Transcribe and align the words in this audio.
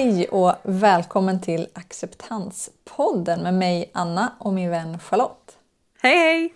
Hej 0.00 0.28
och 0.28 0.54
välkommen 0.62 1.40
till 1.40 1.68
Acceptanspodden 1.72 3.42
med 3.42 3.54
mig 3.54 3.90
Anna 3.94 4.32
och 4.38 4.52
min 4.52 4.70
vän 4.70 4.98
Charlotte. 4.98 5.56
Hej 6.02 6.16
hej! 6.16 6.54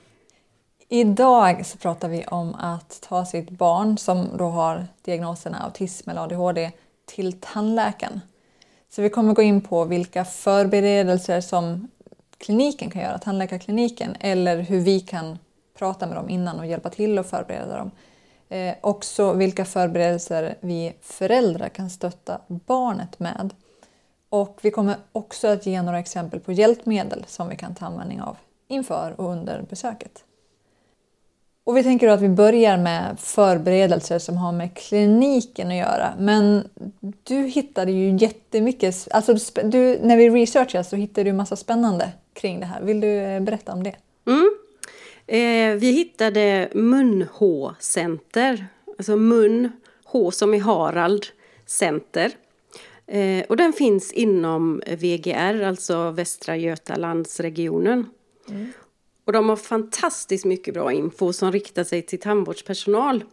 Idag 0.88 1.66
så 1.66 1.78
pratar 1.78 2.08
vi 2.08 2.24
om 2.24 2.54
att 2.54 3.00
ta 3.08 3.24
sitt 3.24 3.50
barn 3.50 3.98
som 3.98 4.36
då 4.36 4.44
har 4.44 4.86
diagnoserna 5.02 5.58
autism 5.58 6.10
eller 6.10 6.20
ADHD 6.20 6.70
till 7.06 7.32
tandläkaren. 7.32 8.20
Så 8.90 9.02
vi 9.02 9.10
kommer 9.10 9.34
gå 9.34 9.42
in 9.42 9.60
på 9.60 9.84
vilka 9.84 10.24
förberedelser 10.24 11.40
som 11.40 11.88
kliniken 12.38 12.90
kan 12.90 13.02
göra, 13.02 13.18
tandläkarkliniken, 13.18 14.16
eller 14.20 14.58
hur 14.58 14.80
vi 14.80 15.00
kan 15.00 15.38
prata 15.78 16.06
med 16.06 16.16
dem 16.16 16.28
innan 16.30 16.58
och 16.58 16.66
hjälpa 16.66 16.90
till 16.90 17.18
att 17.18 17.30
förbereda 17.30 17.76
dem. 17.76 17.90
Eh, 18.48 18.74
också 18.80 19.32
vilka 19.32 19.64
förberedelser 19.64 20.54
vi 20.60 20.92
föräldrar 21.00 21.68
kan 21.68 21.90
stötta 21.90 22.40
barnet 22.46 23.18
med. 23.18 23.54
Och 24.28 24.58
vi 24.62 24.70
kommer 24.70 24.96
också 25.12 25.48
att 25.48 25.66
ge 25.66 25.82
några 25.82 25.98
exempel 25.98 26.40
på 26.40 26.52
hjälpmedel 26.52 27.24
som 27.26 27.48
vi 27.48 27.56
kan 27.56 27.74
ta 27.74 27.86
användning 27.86 28.22
av 28.22 28.36
inför 28.68 29.14
och 29.20 29.30
under 29.30 29.62
besöket. 29.70 30.24
Och 31.64 31.76
vi 31.76 31.82
tänker 31.82 32.08
att 32.08 32.20
vi 32.20 32.28
börjar 32.28 32.76
med 32.76 33.16
förberedelser 33.18 34.18
som 34.18 34.36
har 34.36 34.52
med 34.52 34.74
kliniken 34.76 35.68
att 35.68 35.74
göra. 35.74 36.14
Men 36.18 36.68
du 37.22 37.46
hittade 37.46 37.92
ju 37.92 38.16
jättemycket, 38.16 39.08
alltså 39.10 39.34
du, 39.64 39.98
när 40.02 40.16
vi 40.16 40.30
researchade 40.30 40.84
så 40.84 40.96
hittade 40.96 41.30
du 41.30 41.32
massa 41.32 41.56
spännande 41.56 42.12
kring 42.32 42.60
det 42.60 42.66
här. 42.66 42.82
Vill 42.82 43.00
du 43.00 43.18
eh, 43.18 43.40
berätta 43.40 43.72
om 43.72 43.82
det? 43.82 43.94
Eh, 45.26 45.74
vi 45.74 45.90
hittade 45.90 46.68
mun-H-center, 46.74 48.66
alltså 48.98 49.16
mun, 49.16 49.72
H 50.04 50.30
som 50.30 50.54
i 50.54 50.58
Harald, 50.58 51.26
center. 51.66 52.32
Eh, 53.06 53.44
och 53.48 53.56
den 53.56 53.72
finns 53.72 54.12
inom 54.12 54.82
VGR, 54.86 55.62
alltså 55.62 56.10
Västra 56.10 56.56
Götalandsregionen. 56.56 58.06
Mm. 58.48 58.72
Och 59.24 59.32
de 59.32 59.48
har 59.48 59.56
fantastiskt 59.56 60.44
mycket 60.44 60.74
bra 60.74 60.92
info 60.92 61.32
som 61.32 61.52
riktar 61.52 61.84
sig 61.84 62.02
till 62.02 62.20
tandvårdspersonal 62.20 63.24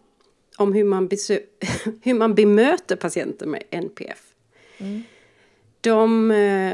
om 0.58 0.74
hur 0.74 0.84
man, 0.84 1.10
hur 2.02 2.14
man 2.14 2.36
bemöter 2.36 2.96
patienter 2.96 3.46
med 3.46 3.64
NPF. 3.70 4.24
Mm. 4.78 5.04
De, 5.82 6.32
eh, 6.32 6.74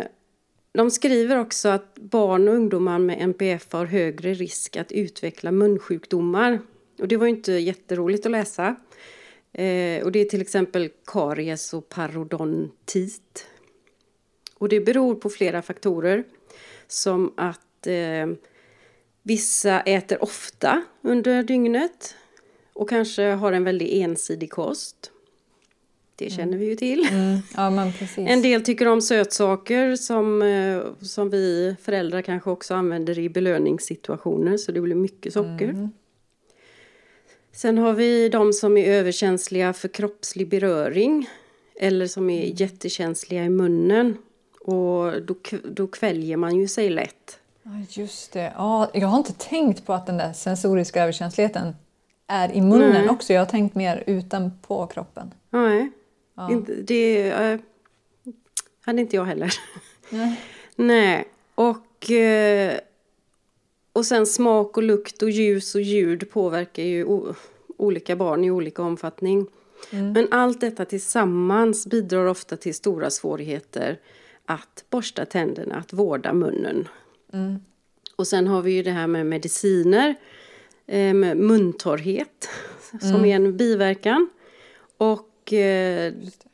de 0.78 0.92
skriver 0.92 1.40
också 1.40 1.70
att 1.70 1.96
barn 1.96 2.48
och 2.48 2.54
ungdomar 2.54 3.00
med 3.00 3.22
NPF 3.22 3.74
har 3.74 3.86
högre 3.86 4.34
risk 4.34 4.78
att 4.78 4.92
utveckla 4.92 5.52
munsjukdomar. 5.52 6.60
Och 7.00 7.08
det 7.08 7.18
var 7.18 7.28
ju 7.28 7.34
inte 7.36 7.52
jätteroligt 7.52 8.26
att 8.26 8.32
läsa. 8.32 8.76
Eh, 9.54 10.04
och 10.04 10.12
det 10.12 10.20
är 10.20 10.26
till 10.30 10.42
exempel 10.42 10.90
karies 11.06 11.74
och 11.74 11.90
parodontit. 11.90 13.48
Och 14.58 14.70
det 14.70 14.80
beror 14.80 15.16
på 15.16 15.30
flera 15.30 15.62
faktorer. 15.62 16.24
Som 16.88 17.34
att 17.38 17.88
eh, 17.88 18.28
Vissa 19.28 19.80
äter 19.82 20.24
ofta 20.24 20.84
under 21.02 21.44
dygnet 21.44 22.16
och 22.74 22.90
kanske 22.90 23.24
har 23.24 23.52
en 23.52 23.64
väldigt 23.64 23.94
ensidig 23.94 24.52
kost. 24.52 25.12
Det 26.18 26.26
mm. 26.26 26.38
känner 26.38 26.58
vi 26.58 26.66
ju 26.66 26.76
till. 26.76 27.08
Mm. 27.12 27.38
Ja, 27.56 27.92
en 28.18 28.42
del 28.42 28.64
tycker 28.64 28.88
om 28.88 29.02
sötsaker 29.02 29.96
som, 29.96 30.42
eh, 30.42 30.82
som 31.02 31.30
vi 31.30 31.76
föräldrar 31.82 32.22
kanske 32.22 32.50
också 32.50 32.74
använder 32.74 33.20
i 33.20 33.30
belöningssituationer 33.30 34.58
så 34.58 34.72
det 34.72 34.82
blir 34.82 34.96
mycket 34.96 35.34
socker. 35.34 35.70
Mm. 35.70 35.90
Sen 37.52 37.78
har 37.78 37.94
vi 37.94 38.30
de 38.30 38.54
som 38.54 38.78
är 38.78 38.88
överkänsliga 38.88 39.74
för 39.74 39.88
kroppslig 39.88 40.50
beröring 40.50 41.30
eller 41.76 42.08
som 42.08 42.30
är 42.30 42.44
mm. 42.44 42.56
jättekänsliga 42.56 43.44
i 43.44 43.50
munnen. 43.50 44.18
Och 44.62 45.22
då, 45.22 45.36
då 45.64 45.88
kväljer 45.88 46.38
man 46.38 46.56
ju 46.56 46.68
sig 46.68 46.90
lätt. 46.90 47.40
Just 47.90 48.34
det. 48.34 48.54
Ja, 48.56 48.90
jag 48.94 49.08
har 49.08 49.18
inte 49.18 49.34
tänkt 49.34 49.86
på 49.86 49.94
att 49.94 50.06
den 50.06 50.18
där 50.18 50.34
sensoriska 50.34 51.04
överkänsligheten 51.04 51.76
är 52.28 52.52
i 52.52 52.62
munnen 52.62 52.92
Nej. 52.92 53.10
också. 53.10 53.34
Jag 53.34 53.42
har 53.42 53.46
tänkt 53.46 53.76
mer 53.76 54.04
utanpå 54.08 54.88
kroppen. 54.88 55.34
Nej, 55.50 55.92
ja. 56.38 56.62
det 56.84 57.30
äh, 57.30 57.60
hade 58.82 59.02
inte 59.02 59.16
jag 59.16 59.26
heller. 59.26 59.54
Nej. 60.10 60.42
Nej. 60.76 61.28
Och, 61.56 62.12
äh, 62.12 62.78
och 63.94 64.06
sen 64.06 64.26
smak 64.26 64.78
och 64.78 64.84
lukt 64.84 65.22
och 65.22 65.30
ljus 65.30 65.76
och 65.76 65.82
ljud 65.82 66.32
påverkar 66.32 66.84
ju 66.84 67.26
olika 67.78 68.16
barn 68.16 68.44
i 68.44 68.52
olika 68.52 68.82
omfattning. 68.82 69.48
Mm. 69.92 70.12
Men 70.12 70.28
allt 70.32 70.62
detta 70.62 70.86
tillsammans 70.86 71.88
bidrar 71.88 72.26
ofta 72.26 72.58
till 72.58 72.76
stora 72.76 73.10
svårigheter 73.10 74.00
att 74.46 74.86
borsta 74.90 75.26
tänderna, 75.26 75.76
att 75.76 75.94
vårda 75.94 76.34
munnen. 76.34 76.88
Mm. 77.34 77.60
Och 78.16 78.28
sen 78.28 78.48
har 78.48 78.62
vi 78.62 78.72
ju 78.72 78.84
det 78.84 78.92
här 78.92 79.08
med 79.08 79.26
mediciner, 79.26 80.16
eh, 80.88 81.14
med 81.14 81.38
muntorrhet 81.38 82.50
som 83.02 83.10
mm. 83.10 83.26
är 83.26 83.36
en 83.36 83.58
biverkan. 83.58 84.30
Och 84.98 85.27
eh, 85.54 86.14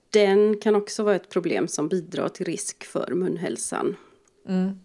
den 0.09 0.57
kan 0.57 0.75
också 0.75 1.03
vara 1.03 1.15
ett 1.15 1.29
problem 1.29 1.67
som 1.67 1.87
bidrar 1.87 2.29
till 2.29 2.45
risk 2.45 2.83
för 2.83 3.13
munhälsan. 3.13 3.95
Mm. 4.47 4.79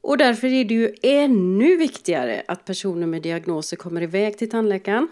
Och 0.00 0.18
därför 0.18 0.46
är 0.46 0.64
det 0.64 0.74
ju 0.74 0.94
ännu 1.02 1.76
viktigare 1.76 2.42
att 2.48 2.64
personer 2.64 3.06
med 3.06 3.22
diagnoser 3.22 3.76
kommer 3.76 4.02
iväg 4.02 4.38
till 4.38 4.50
tandläkaren. 4.50 5.08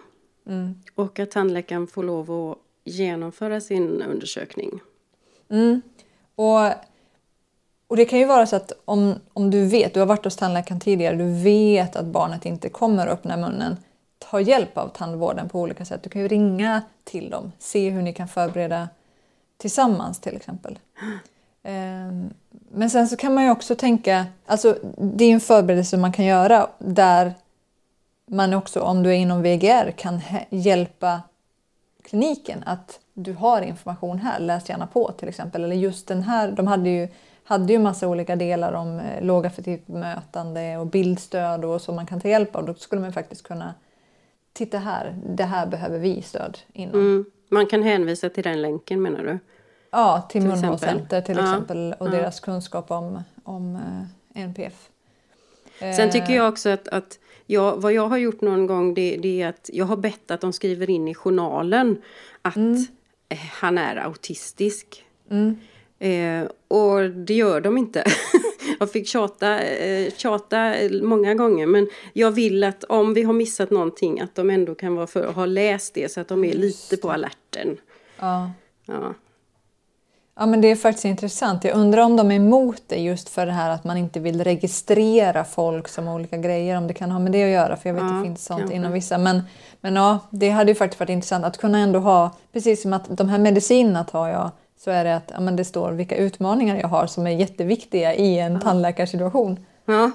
Mm. 0.46 0.74
Och 0.94 1.18
att 1.18 1.30
tandläkaren 1.30 1.86
får 1.86 2.02
lov 2.02 2.30
att 2.30 2.58
genomföra 2.84 3.60
sin 3.60 4.02
undersökning. 4.02 4.80
Mm. 5.50 5.82
Och 6.34 6.72
och 7.92 7.96
det 7.96 8.04
kan 8.04 8.18
ju 8.18 8.24
vara 8.24 8.46
så 8.46 8.56
att 8.56 8.72
om, 8.84 9.14
om 9.32 9.50
du 9.50 9.66
vet, 9.66 9.94
du 9.94 10.00
har 10.00 10.06
varit 10.06 10.24
hos 10.24 10.36
tandläkaren 10.36 10.80
tidigare, 10.80 11.16
du 11.16 11.42
vet 11.42 11.96
att 11.96 12.06
barnet 12.06 12.46
inte 12.46 12.68
kommer 12.68 13.06
att 13.06 13.12
öppna 13.12 13.36
munnen, 13.36 13.76
har 14.32 14.40
hjälp 14.40 14.78
av 14.78 14.88
tandvården 14.88 15.48
på 15.48 15.60
olika 15.60 15.84
sätt. 15.84 16.02
Du 16.02 16.10
kan 16.10 16.22
ju 16.22 16.28
ringa 16.28 16.82
till 17.04 17.30
dem, 17.30 17.52
se 17.58 17.90
hur 17.90 18.02
ni 18.02 18.12
kan 18.12 18.28
förbereda 18.28 18.88
tillsammans 19.56 20.20
till 20.20 20.36
exempel. 20.36 20.78
Ehm, 21.62 22.30
men 22.70 22.90
sen 22.90 23.08
så 23.08 23.16
kan 23.16 23.34
man 23.34 23.44
ju 23.44 23.50
också 23.50 23.74
tänka, 23.74 24.26
alltså 24.46 24.78
det 24.96 25.24
är 25.24 25.32
en 25.32 25.40
förberedelse 25.40 25.96
man 25.96 26.12
kan 26.12 26.24
göra 26.24 26.68
där 26.78 27.34
man 28.26 28.54
också, 28.54 28.80
om 28.80 29.02
du 29.02 29.10
är 29.10 29.14
inom 29.14 29.42
VGR, 29.42 29.90
kan 29.90 30.20
hjälpa 30.50 31.20
kliniken 32.02 32.62
att 32.66 33.00
du 33.14 33.32
har 33.32 33.62
information 33.62 34.18
här, 34.18 34.40
läs 34.40 34.68
gärna 34.68 34.86
på 34.86 35.12
till 35.12 35.28
exempel. 35.28 35.64
Eller 35.64 35.76
just 35.76 36.08
den 36.08 36.22
här, 36.22 36.52
de 36.52 36.66
hade 36.66 36.90
ju 36.90 37.08
hade 37.44 37.72
ju 37.72 37.78
massa 37.78 38.08
olika 38.08 38.36
delar 38.36 38.72
om 38.72 39.00
eh, 39.00 39.24
lågaffektivt 39.24 39.86
bemötande 39.86 40.76
och 40.76 40.86
bildstöd 40.86 41.64
och 41.64 41.82
så 41.82 41.92
man 41.92 42.06
kan 42.06 42.20
ta 42.20 42.28
hjälp 42.28 42.56
av. 42.56 42.66
Då 42.66 42.74
skulle 42.74 43.02
man 43.02 43.12
faktiskt 43.12 43.42
kunna 43.42 43.74
titta 44.52 44.78
här, 44.78 45.16
det 45.26 45.44
här 45.44 45.66
behöver 45.66 45.98
vi 45.98 46.22
stöd 46.22 46.58
inom. 46.72 47.00
Mm. 47.00 47.24
Man 47.48 47.66
kan 47.66 47.82
hänvisa 47.82 48.28
till 48.28 48.44
den 48.44 48.62
länken 48.62 49.02
menar 49.02 49.24
du? 49.24 49.38
Ja, 49.90 50.26
till, 50.30 50.40
till 50.40 50.50
Munhålcenter 50.50 51.20
till 51.20 51.36
ja. 51.36 51.42
exempel 51.42 51.94
och 51.98 52.06
ja. 52.06 52.10
deras 52.10 52.40
kunskap 52.40 52.90
om, 52.90 53.22
om 53.44 53.76
eh, 53.76 54.42
NPF. 54.42 54.88
Sen 55.78 56.10
tycker 56.10 56.32
jag 56.32 56.48
också 56.48 56.68
att, 56.68 56.88
att 56.88 57.18
jag, 57.46 57.80
vad 57.80 57.92
jag 57.92 58.08
har 58.08 58.16
gjort 58.16 58.40
någon 58.40 58.66
gång 58.66 58.94
det, 58.94 59.16
det, 59.22 59.42
är 59.42 59.48
att 59.48 59.70
jag 59.72 59.84
har 59.84 59.96
bett 59.96 60.30
att 60.30 60.40
de 60.40 60.52
skriver 60.52 60.90
in 60.90 61.08
i 61.08 61.14
journalen 61.14 62.02
att 62.42 62.56
mm. 62.56 62.86
han 63.50 63.78
är 63.78 63.96
autistisk. 63.96 65.04
Mm. 65.30 65.58
Eh, 65.98 66.50
och 66.68 67.10
det 67.10 67.34
gör 67.34 67.60
de 67.60 67.78
inte. 67.78 68.04
jag 68.82 68.92
fick 68.92 69.08
tjata, 69.08 69.60
eh, 69.60 70.12
tjata 70.16 70.74
många 71.02 71.34
gånger 71.34 71.66
men 71.66 71.88
jag 72.12 72.30
vill 72.30 72.64
att 72.64 72.84
om 72.84 73.14
vi 73.14 73.22
har 73.22 73.32
missat 73.32 73.70
någonting 73.70 74.20
att 74.20 74.34
de 74.34 74.50
ändå 74.50 74.74
kan 74.74 74.94
vara 74.94 75.06
för, 75.06 75.32
ha 75.32 75.46
läst 75.46 75.94
det 75.94 76.12
så 76.12 76.20
att 76.20 76.28
de 76.28 76.44
är 76.44 76.52
lite 76.52 76.96
på 76.96 77.10
alerten. 77.10 77.76
Ja. 78.18 78.50
ja. 78.86 79.14
Ja 80.34 80.46
men 80.46 80.60
det 80.60 80.70
är 80.70 80.76
faktiskt 80.76 81.04
intressant. 81.04 81.64
Jag 81.64 81.76
undrar 81.76 82.02
om 82.02 82.16
de 82.16 82.30
är 82.30 82.36
emot 82.36 82.82
det 82.86 82.96
just 82.96 83.28
för 83.28 83.46
det 83.46 83.52
här 83.52 83.70
att 83.70 83.84
man 83.84 83.96
inte 83.96 84.20
vill 84.20 84.44
registrera 84.44 85.44
folk 85.44 85.88
som 85.88 86.08
olika 86.08 86.36
grejer. 86.36 86.76
Om 86.76 86.86
det 86.86 86.94
kan 86.94 87.10
ha 87.10 87.18
med 87.18 87.32
det 87.32 87.44
att 87.44 87.50
göra 87.50 87.76
för 87.76 87.88
jag 87.88 87.94
vet 87.94 88.04
att 88.04 88.18
det 88.18 88.24
finns 88.24 88.44
sånt 88.44 88.60
kanske. 88.60 88.76
inom 88.76 88.92
vissa. 88.92 89.18
Men, 89.18 89.42
men 89.80 89.96
ja, 89.96 90.18
det 90.30 90.50
hade 90.50 90.70
ju 90.70 90.74
faktiskt 90.74 91.00
varit 91.00 91.10
intressant 91.10 91.44
att 91.44 91.58
kunna 91.58 91.78
ändå 91.78 91.98
ha, 91.98 92.30
precis 92.52 92.82
som 92.82 92.92
att 92.92 93.16
de 93.16 93.28
här 93.28 93.38
medicinerna 93.38 94.04
tar 94.04 94.28
jag 94.28 94.50
så 94.84 94.90
är 94.90 95.04
det 95.04 95.16
att 95.16 95.30
ja, 95.34 95.40
men 95.40 95.56
det 95.56 95.64
står 95.64 95.92
vilka 95.92 96.16
utmaningar 96.16 96.76
jag 96.76 96.88
har 96.88 97.06
som 97.06 97.26
är 97.26 97.30
jätteviktiga 97.30 98.14
i 98.14 98.38
en 98.38 98.52
ja. 98.52 98.60
tandläkarsituation. 98.60 99.66
Ja, 99.84 100.10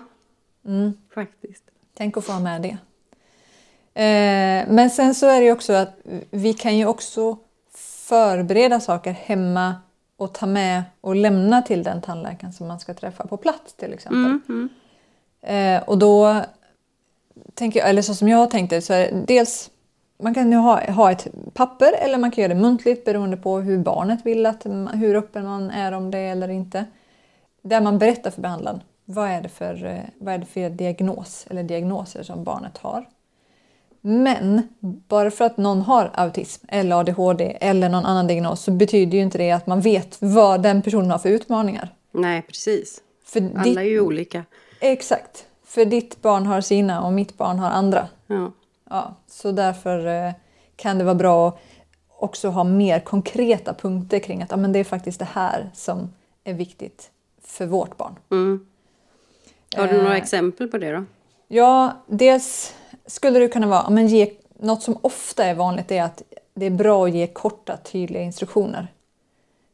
mm. 0.66 0.94
faktiskt. 1.14 1.64
Tänk 1.98 2.18
att 2.18 2.26
få 2.26 2.32
ha 2.32 2.40
med 2.40 2.62
det. 2.62 2.78
Eh, 4.02 4.68
men 4.70 4.90
sen 4.90 5.16
så 5.16 5.28
är 5.28 5.40
det 5.40 5.46
ju 5.46 5.52
också 5.52 5.74
att 5.74 5.90
vi 6.32 6.54
kan 6.54 6.78
ju 6.78 6.86
också 6.86 7.38
förbereda 8.08 8.80
saker 8.80 9.12
hemma 9.12 9.76
och 10.18 10.34
ta 10.34 10.46
med 10.46 10.84
och 11.02 11.16
lämna 11.16 11.62
till 11.62 11.84
den 11.84 12.02
tandläkaren 12.02 12.54
som 12.54 12.68
man 12.68 12.80
ska 12.80 12.94
träffa 12.94 13.28
på 13.28 13.38
plats 13.38 13.74
till 13.74 13.94
exempel. 13.94 14.40
Mm, 14.48 14.70
mm. 15.42 15.78
Eh, 15.78 15.90
och 15.90 15.98
då 15.98 16.42
tänker 17.54 17.80
jag, 17.80 17.90
eller 17.90 18.02
så 18.02 18.16
som 18.16 18.28
jag 18.28 18.52
tänkte, 18.52 18.82
så 18.82 18.94
är 18.94 19.12
det 19.12 19.24
dels 19.28 19.72
man 20.20 20.34
kan 20.34 20.52
ju 20.52 20.58
ha, 20.58 20.92
ha 20.92 21.12
ett 21.12 21.28
papper 21.54 21.94
eller 21.94 22.18
man 22.18 22.32
kan 22.32 22.42
göra 22.42 22.54
det 22.54 22.60
muntligt 22.60 23.06
beroende 23.06 23.38
på 23.38 23.60
hur 23.60 23.78
barnet 23.78 24.26
vill 24.26 24.46
att, 24.46 24.66
hur 24.94 25.16
öppen 25.16 25.46
man 25.46 25.70
är 25.70 25.92
om 25.92 26.12
det 26.12 26.20
eller 26.20 26.48
inte. 26.48 26.86
Där 27.62 27.82
man 27.82 28.00
berättar 28.00 28.32
för 28.32 28.42
behandlaren 28.42 28.82
vad 29.06 29.30
är 29.30 29.42
det 29.42 29.50
för, 29.50 29.86
eh, 29.86 30.00
vad 30.18 30.34
är 30.34 30.38
det 30.38 30.46
för 30.46 30.70
diagnos 30.70 31.46
eller 31.50 31.64
diagnoser 31.64 32.24
som 32.24 32.44
barnet 32.44 32.78
har. 32.78 33.06
Men 34.02 34.62
bara 34.82 35.32
för 35.32 35.46
att 35.46 35.58
någon 35.58 35.82
har 35.82 36.12
autism 36.14 36.66
eller 36.70 36.96
ADHD 37.00 37.58
eller 37.62 37.90
någon 37.90 38.06
annan 38.06 38.28
diagnos 38.28 38.62
så 38.62 38.72
betyder 38.72 39.18
ju 39.18 39.24
inte 39.24 39.38
det 39.38 39.52
att 39.52 39.68
man 39.68 39.82
vet 39.82 40.18
vad 40.20 40.64
den 40.64 40.82
personen 40.82 41.12
har 41.12 41.18
för 41.18 41.30
utmaningar. 41.30 41.90
Nej, 42.12 42.42
precis. 42.42 43.02
För 43.26 43.40
Alla 43.40 43.64
ditt, 43.64 43.78
är 43.78 43.82
ju 43.82 44.02
olika. 44.02 44.44
exakt. 44.80 45.46
För 45.66 45.86
ditt 45.86 46.22
barn 46.22 46.46
har 46.46 46.62
sina 46.62 47.02
och 47.02 47.14
mitt 47.14 47.38
barn 47.38 47.60
har 47.60 47.70
andra. 47.70 48.08
Ja. 48.28 48.52
Ja, 48.90 49.16
så 49.28 49.52
därför 49.52 50.06
eh, 50.06 50.34
kan 50.76 50.98
det 50.98 51.04
vara 51.04 51.16
bra 51.16 51.48
att 51.48 51.60
också 52.20 52.50
ha 52.50 52.64
mer 52.64 53.00
konkreta 53.00 53.74
punkter 53.74 54.20
kring 54.20 54.42
att 54.42 54.52
ja, 54.52 54.58
men 54.58 54.72
det 54.72 54.80
är 54.80 54.84
faktiskt 54.84 55.20
det 55.20 55.28
här 55.32 55.70
som 55.74 56.14
är 56.44 56.54
viktigt 56.54 57.12
för 57.44 57.66
vårt 57.66 57.98
barn. 57.98 58.16
Mm. 58.32 58.66
Har 59.76 59.88
du 59.88 59.98
några 59.98 60.18
Eh. 60.18 60.22
exempel 60.24 60.68
på 60.68 60.78
det 60.78 60.92
då? 60.92 61.06
Ja, 61.48 61.92
dels 62.08 62.74
skulle 63.06 63.40
det 63.40 63.48
kunna 63.48 63.68
vara, 63.68 63.90
men 63.90 64.08
ge, 64.08 64.34
något 64.60 64.84
som 64.84 64.98
ofta 65.02 65.46
är 65.46 65.56
vanligt 65.56 65.92
är 65.92 66.04
att 66.04 66.22
det 66.54 66.66
är 66.66 66.70
bra 66.70 67.06
att 67.06 67.14
ge 67.14 67.28
korta 67.28 67.78
tydliga 67.78 68.24
instruktioner. 68.24 68.88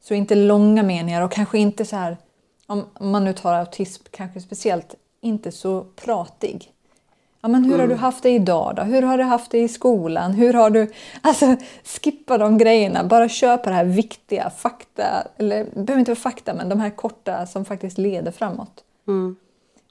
Så 0.02 0.14
inte 0.14 0.36
långa 0.36 0.84
meningar 0.84 1.22
och 1.22 1.32
kanske 1.32 1.58
inte 1.58 1.86
så 1.86 1.96
här, 1.96 2.18
om 2.66 2.86
man 3.00 3.24
nu 3.24 3.34
tar 3.34 3.54
autism 3.54 4.04
kanske 4.12 4.42
speciellt, 4.42 4.96
inte 5.22 5.52
så 5.52 5.86
pratig. 5.96 6.73
Ja, 7.44 7.50
men 7.50 7.64
hur 7.66 7.80
har 7.80 7.88
du 7.88 7.96
haft 7.96 8.24
det 8.24 8.30
idag 8.30 8.76
då? 8.76 8.82
Hur 8.82 9.02
har 9.02 9.18
du 9.18 9.24
haft 9.24 9.52
det 9.52 9.60
i 9.60 9.68
skolan? 9.68 10.32
Hur 10.32 10.54
har 10.54 10.70
du... 10.70 10.92
Alltså 11.22 11.56
skippa 11.84 12.38
de 12.38 12.58
grejerna, 12.58 13.04
bara 13.04 13.30
kör 13.30 13.58
på 13.58 13.70
det 13.70 13.76
här 13.76 13.86
viktiga 13.86 14.50
fakta, 14.50 15.04
eller 15.38 15.58
det 15.58 15.84
behöver 15.84 16.00
inte 16.00 16.12
vara 16.12 16.20
fakta 16.20 16.54
men 16.54 16.70
de 16.70 16.80
här 16.80 16.90
korta 16.90 17.46
som 17.46 17.66
faktiskt 17.66 17.98
leder 17.98 18.32
framåt. 18.32 18.84
Mm. 19.08 19.36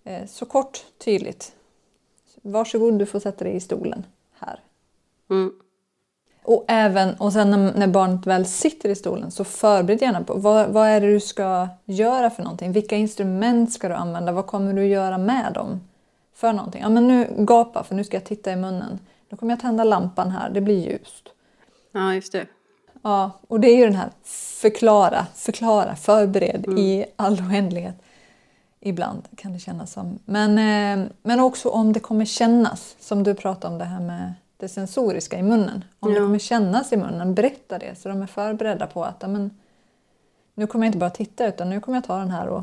Eh, 0.04 0.26
Så 0.26 0.46
kort, 0.46 0.84
tydligt. 1.04 1.52
Varsågod, 2.42 2.98
du 2.98 3.06
får 3.06 3.20
sätta 3.20 3.44
dig 3.44 3.56
i 3.56 3.60
stolen 3.60 4.04
här. 4.38 4.60
Mm. 5.30 5.52
Och, 6.42 6.64
även, 6.68 7.14
och 7.14 7.32
sen 7.32 7.50
när, 7.50 7.74
när 7.74 7.86
barnet 7.86 8.26
väl 8.26 8.46
sitter 8.46 8.88
i 8.88 8.94
stolen 8.94 9.30
så 9.30 9.44
förbered 9.44 10.02
gärna 10.02 10.24
på 10.24 10.34
vad, 10.34 10.68
vad 10.68 10.88
är 10.88 11.00
det 11.00 11.12
du 11.12 11.20
ska 11.20 11.68
göra 11.84 12.30
för 12.30 12.42
någonting. 12.42 12.72
Vilka 12.72 12.96
instrument 12.96 13.72
ska 13.72 13.88
du 13.88 13.94
använda? 13.94 14.32
Vad 14.32 14.46
kommer 14.46 14.72
du 14.72 14.86
göra 14.86 15.18
med 15.18 15.52
dem? 15.52 15.80
För 16.34 16.52
någonting. 16.52 16.82
Ja 16.82 16.88
men 16.88 17.08
nu 17.08 17.34
gapa 17.38 17.84
för 17.84 17.94
nu 17.94 18.04
ska 18.04 18.16
jag 18.16 18.24
titta 18.24 18.52
i 18.52 18.56
munnen. 18.56 18.98
Då 19.28 19.36
kommer 19.36 19.52
jag 19.52 19.60
tända 19.60 19.84
lampan 19.84 20.30
här, 20.30 20.50
det 20.50 20.60
blir 20.60 20.90
ljust. 20.90 21.28
Ja, 21.92 22.14
just 22.14 22.32
det. 22.32 22.46
Ja, 23.02 23.30
och 23.48 23.60
det 23.60 23.68
är 23.68 23.76
ju 23.76 23.84
den 23.84 23.94
här 23.94 24.10
förklara, 24.60 25.26
förklara, 25.34 25.96
förbered 25.96 26.78
i 26.78 27.04
all 27.16 27.40
oändlighet. 27.40 27.94
Ibland 28.80 29.22
kan 29.36 29.52
det 29.52 29.58
kännas 29.58 29.92
som. 29.92 30.18
Men, 30.24 30.50
eh, 30.58 31.08
men 31.22 31.40
också 31.40 31.68
om 31.68 31.92
det 31.92 32.00
kommer 32.00 32.24
kännas, 32.24 32.96
som 33.00 33.22
du 33.22 33.34
pratade 33.34 33.72
om 33.72 33.78
det 33.78 33.84
här 33.84 34.00
med 34.00 34.32
det 34.56 34.68
sensoriska 34.68 35.38
i 35.38 35.42
munnen. 35.42 35.84
Om 36.00 36.10
det 36.10 36.18
Ja. 36.18 36.24
kommer 36.24 36.38
kännas 36.38 36.92
i 36.92 36.96
munnen, 36.96 37.34
berätta 37.34 37.78
det 37.78 37.98
så 37.98 38.08
de 38.08 38.22
är 38.22 38.26
förberedda 38.26 38.86
på 38.86 39.04
att 39.04 39.16
ja, 39.20 39.28
men, 39.28 39.50
nu 40.54 40.66
kommer 40.66 40.86
jag 40.86 40.88
inte 40.88 40.98
bara 40.98 41.10
titta 41.10 41.46
utan 41.46 41.70
nu 41.70 41.80
kommer 41.80 41.96
jag 41.98 42.04
ta 42.04 42.18
den 42.18 42.30
här 42.30 42.46
och 42.48 42.62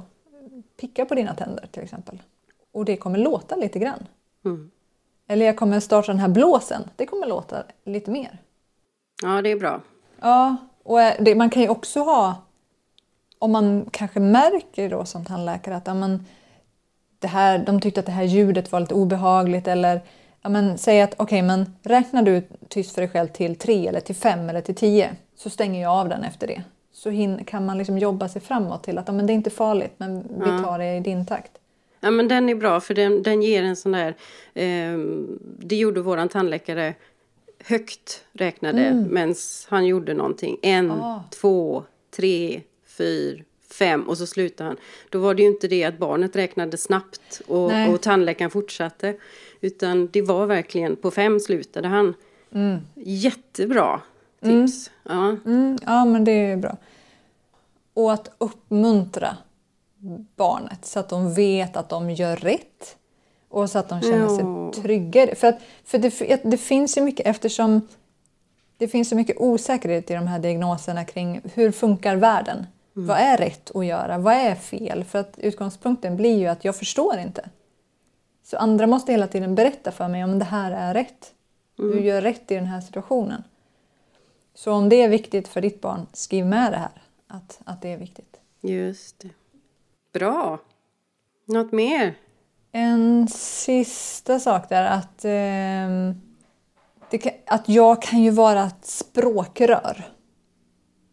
picka 0.79 1.05
på 1.05 1.15
dina 1.15 1.33
tänder 1.35 1.67
till 1.71 1.83
exempel. 1.83 2.21
Och 2.71 2.85
det 2.85 2.97
kommer 2.97 3.19
låta 3.19 3.55
lite 3.55 3.79
grann. 3.79 4.07
Mm. 4.45 4.71
Eller 5.27 5.45
jag 5.45 5.57
kommer 5.57 5.79
starta 5.79 6.11
den 6.11 6.19
här 6.19 6.27
blåsen, 6.27 6.89
det 6.95 7.05
kommer 7.05 7.27
låta 7.27 7.63
lite 7.85 8.11
mer. 8.11 8.41
Ja, 9.23 9.41
det 9.41 9.49
är 9.49 9.59
bra. 9.59 9.81
Ja, 10.21 10.55
och 10.83 11.01
eh, 11.01 11.13
det, 11.19 11.35
man 11.35 11.49
kan 11.49 11.61
ju 11.61 11.69
också 11.69 11.99
ha, 11.99 12.35
om 13.39 13.51
man 13.51 13.85
kanske 13.91 14.19
märker 14.19 14.89
då 14.89 15.05
som 15.05 15.25
tandläkare 15.25 15.75
att 15.75 15.87
ja, 15.87 15.93
men, 15.93 16.25
det 17.19 17.27
här, 17.27 17.57
de 17.57 17.81
tyckte 17.81 17.99
att 17.99 18.05
det 18.05 18.11
här 18.11 18.23
ljudet 18.23 18.71
var 18.71 18.79
lite 18.79 18.93
obehagligt 18.93 19.67
eller 19.67 20.01
ja, 20.41 20.49
men, 20.49 20.77
säg 20.77 21.01
att 21.01 21.13
okej, 21.17 21.41
men 21.41 21.75
räknar 21.83 22.23
du 22.23 22.47
tyst 22.67 22.95
för 22.95 23.01
dig 23.01 23.09
själv 23.09 23.27
till 23.27 23.55
tre 23.55 23.87
eller 23.87 23.99
till 23.99 24.15
fem 24.15 24.49
eller 24.49 24.61
till 24.61 24.75
tio 24.75 25.15
så 25.35 25.49
stänger 25.49 25.81
jag 25.81 25.91
av 25.91 26.09
den 26.09 26.23
efter 26.23 26.47
det. 26.47 26.63
Så 26.91 27.09
hin, 27.09 27.45
kan 27.45 27.65
man 27.65 27.77
liksom 27.77 27.97
jobba 27.97 28.29
sig 28.29 28.41
framåt 28.41 28.83
till 28.83 28.97
att 28.97 29.07
ja, 29.07 29.13
men 29.13 29.27
det 29.27 29.33
är 29.33 29.35
inte 29.35 29.49
farligt 29.49 29.93
men 29.97 30.23
vi 30.29 30.63
tar 30.63 30.79
det 30.79 30.95
i 30.95 30.99
din 30.99 31.25
takt. 31.25 31.58
Ja, 31.99 32.11
men 32.11 32.27
den 32.27 32.49
är 32.49 32.55
bra 32.55 32.79
för 32.79 32.93
den, 32.93 33.23
den 33.23 33.41
ger 33.41 33.63
en 33.63 33.75
sån 33.75 33.91
där... 33.91 34.15
Eh, 34.53 34.97
det 35.59 35.75
gjorde 35.75 36.01
våran 36.01 36.29
tandläkare 36.29 36.93
högt 37.65 38.23
räknade 38.33 38.81
Mm. 38.85 39.13
medan 39.13 39.35
han 39.69 39.85
gjorde 39.85 40.13
någonting. 40.13 40.57
En, 40.61 40.91
Ah. 40.91 41.23
två, 41.31 41.83
tre, 42.15 42.61
fyra, 42.85 43.43
fem 43.71 44.01
och 44.09 44.17
så 44.17 44.27
slutade 44.27 44.69
han. 44.69 44.77
Då 45.09 45.19
var 45.19 45.33
det 45.33 45.41
ju 45.43 45.47
inte 45.49 45.67
det 45.67 45.83
att 45.83 45.97
barnet 45.97 46.35
räknade 46.35 46.77
snabbt 46.77 47.41
och, 47.47 47.67
Nej. 47.71 47.93
och 47.93 48.01
tandläkaren 48.01 48.51
fortsatte. 48.51 49.15
Utan 49.61 50.07
det 50.11 50.21
var 50.21 50.45
verkligen 50.45 50.95
på 50.95 51.11
fem 51.11 51.39
slutade 51.39 51.87
han. 51.87 52.13
Jättebra 52.95 54.01
tips. 54.43 54.91
Ja. 55.03 55.35
Mm, 55.45 55.77
ja, 55.85 56.05
men 56.05 56.23
det 56.23 56.31
är 56.31 56.57
bra. 56.57 56.77
Och 57.93 58.13
att 58.13 58.31
uppmuntra 58.37 59.37
barnet 60.35 60.85
så 60.85 60.99
att 60.99 61.09
de 61.09 61.33
vet 61.33 61.77
att 61.77 61.89
de 61.89 62.09
gör 62.09 62.35
rätt. 62.35 62.97
Och 63.49 63.69
så 63.69 63.79
att 63.79 63.89
de 63.89 64.01
känner 64.01 64.27
sig 64.27 64.81
trygga. 64.83 65.35
För, 65.35 65.47
att, 65.47 65.59
för 65.83 65.97
det, 65.97 66.41
det 66.43 66.57
finns 66.57 66.97
ju 66.97 67.01
mycket 67.01 67.27
eftersom 67.27 67.87
det 68.77 68.87
finns 68.87 69.09
så 69.09 69.15
mycket 69.15 69.37
osäkerhet 69.39 70.11
i 70.11 70.13
de 70.13 70.27
här 70.27 70.39
diagnoserna 70.39 71.05
kring 71.05 71.41
hur 71.53 71.71
funkar 71.71 72.15
världen? 72.15 72.65
Vad 72.93 73.17
är 73.17 73.37
rätt 73.37 73.75
att 73.75 73.85
göra? 73.85 74.17
Vad 74.17 74.33
är 74.33 74.55
fel? 74.55 75.03
För 75.03 75.19
att 75.19 75.39
utgångspunkten 75.39 76.17
blir 76.17 76.37
ju 76.37 76.47
att 76.47 76.65
jag 76.65 76.75
förstår 76.75 77.17
inte. 77.17 77.49
Så 78.43 78.57
andra 78.57 78.87
måste 78.87 79.11
hela 79.11 79.27
tiden 79.27 79.55
berätta 79.55 79.91
för 79.91 80.07
mig 80.07 80.23
om 80.23 80.39
det 80.39 80.45
här 80.45 80.71
är 80.71 80.93
rätt. 80.93 81.33
Du 81.75 81.99
gör 81.99 82.21
rätt 82.21 82.51
i 82.51 82.55
den 82.55 82.65
här 82.65 82.81
situationen. 82.81 83.43
Så 84.55 84.71
om 84.71 84.89
det 84.89 85.01
är 85.01 85.09
viktigt 85.09 85.47
för 85.47 85.61
ditt 85.61 85.81
barn, 85.81 86.07
skriv 86.13 86.45
med 86.45 86.71
det 86.71 86.77
här. 86.77 87.01
Att, 87.27 87.59
att 87.65 87.81
det 87.81 87.93
är 87.93 87.97
viktigt. 87.97 88.37
Just 88.61 89.19
det. 89.19 89.29
Bra. 90.13 90.59
Något 91.45 91.71
mer? 91.71 92.15
En 92.71 93.27
sista 93.27 94.39
sak 94.39 94.69
där 94.69 94.85
att, 94.85 95.17
det 97.09 97.17
kan, 97.17 97.31
att 97.47 97.69
jag 97.69 98.01
kan 98.01 98.23
ju 98.23 98.31
vara 98.31 98.63
ett 98.63 98.85
språkrör. 98.85 100.05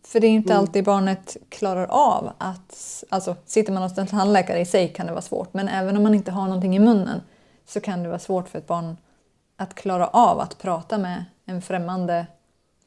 För 0.07 0.21
det 0.21 0.27
är 0.27 0.31
inte 0.31 0.57
alltid 0.57 0.85
barnet 0.85 1.37
klarar 1.49 1.87
av 1.87 2.33
att... 2.39 3.05
Alltså, 3.09 3.37
sitter 3.47 3.73
man 3.73 3.83
hos 3.83 3.99
en 3.99 4.07
tandläkare 4.07 4.61
i 4.61 4.65
sig 4.65 4.89
kan 4.89 5.07
det 5.07 5.13
vara 5.13 5.23
svårt. 5.23 5.55
Men 5.55 5.69
även 5.69 5.97
om 5.97 6.03
man 6.03 6.15
inte 6.15 6.31
har 6.31 6.45
någonting 6.45 6.77
i 6.77 6.79
munnen 6.79 7.21
så 7.67 7.81
kan 7.81 8.03
det 8.03 8.09
vara 8.09 8.19
svårt 8.19 8.49
för 8.49 8.59
ett 8.59 8.67
barn 8.67 8.97
att 9.57 9.75
klara 9.75 10.07
av 10.07 10.41
att 10.41 10.59
prata 10.59 10.99
med 10.99 11.25
en 11.45 11.63
främmande 11.63 12.27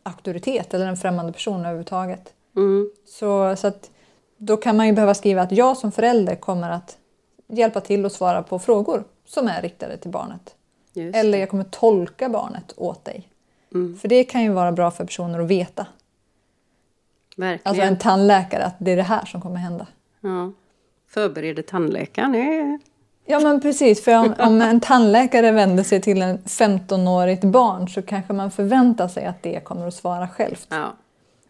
auktoritet 0.03 0.73
eller 0.73 0.87
en 0.87 0.97
främmande 0.97 1.33
person 1.33 1.59
överhuvudtaget. 1.59 2.33
Mm. 2.55 2.91
Så, 3.05 3.55
så 3.55 3.67
att, 3.67 3.91
då 4.41 4.57
kan 4.57 4.77
man 4.77 4.87
ju 4.87 4.93
behöva 4.93 5.13
skriva 5.13 5.41
att 5.41 5.51
jag 5.51 5.77
som 5.77 5.91
förälder 5.91 6.35
kommer 6.35 6.69
att 6.69 6.97
hjälpa 7.47 7.81
till 7.81 8.05
och 8.05 8.11
svara 8.11 8.43
på 8.43 8.59
frågor 8.59 9.03
som 9.27 9.47
är 9.47 9.61
riktade 9.61 9.97
till 9.97 10.11
barnet. 10.11 10.55
Just. 10.93 11.15
Eller 11.17 11.37
jag 11.39 11.49
kommer 11.49 11.63
tolka 11.63 12.29
barnet 12.29 12.73
åt 12.77 13.05
dig. 13.05 13.27
Mm. 13.73 13.97
För 13.97 14.07
det 14.07 14.23
kan 14.23 14.43
ju 14.43 14.49
vara 14.49 14.71
bra 14.71 14.91
för 14.91 15.05
personer 15.05 15.39
att 15.39 15.47
veta. 15.47 15.85
Verkligen. 17.37 17.69
Alltså 17.69 17.83
en 17.83 17.97
tandläkare, 17.97 18.63
att 18.65 18.75
det 18.77 18.91
är 18.91 18.95
det 18.97 19.03
här 19.03 19.25
som 19.25 19.41
kommer 19.41 19.57
hända. 19.57 19.87
ja. 20.21 20.51
Förbereder 21.07 21.63
tandläkaren. 21.63 22.35
är- 22.35 22.79
Ja 23.25 23.39
men 23.39 23.61
precis, 23.61 24.03
för 24.03 24.15
om, 24.17 24.33
om 24.39 24.61
en 24.61 24.79
tandläkare 24.79 25.51
vänder 25.51 25.83
sig 25.83 26.01
till 26.01 26.21
en 26.21 26.37
15-årigt 26.37 27.45
barn 27.45 27.87
så 27.89 28.01
kanske 28.01 28.33
man 28.33 28.51
förväntar 28.51 29.07
sig 29.07 29.25
att 29.25 29.43
det 29.43 29.59
kommer 29.63 29.87
att 29.87 29.93
svara 29.93 30.27
självt. 30.27 30.67
Ja. 30.69 30.93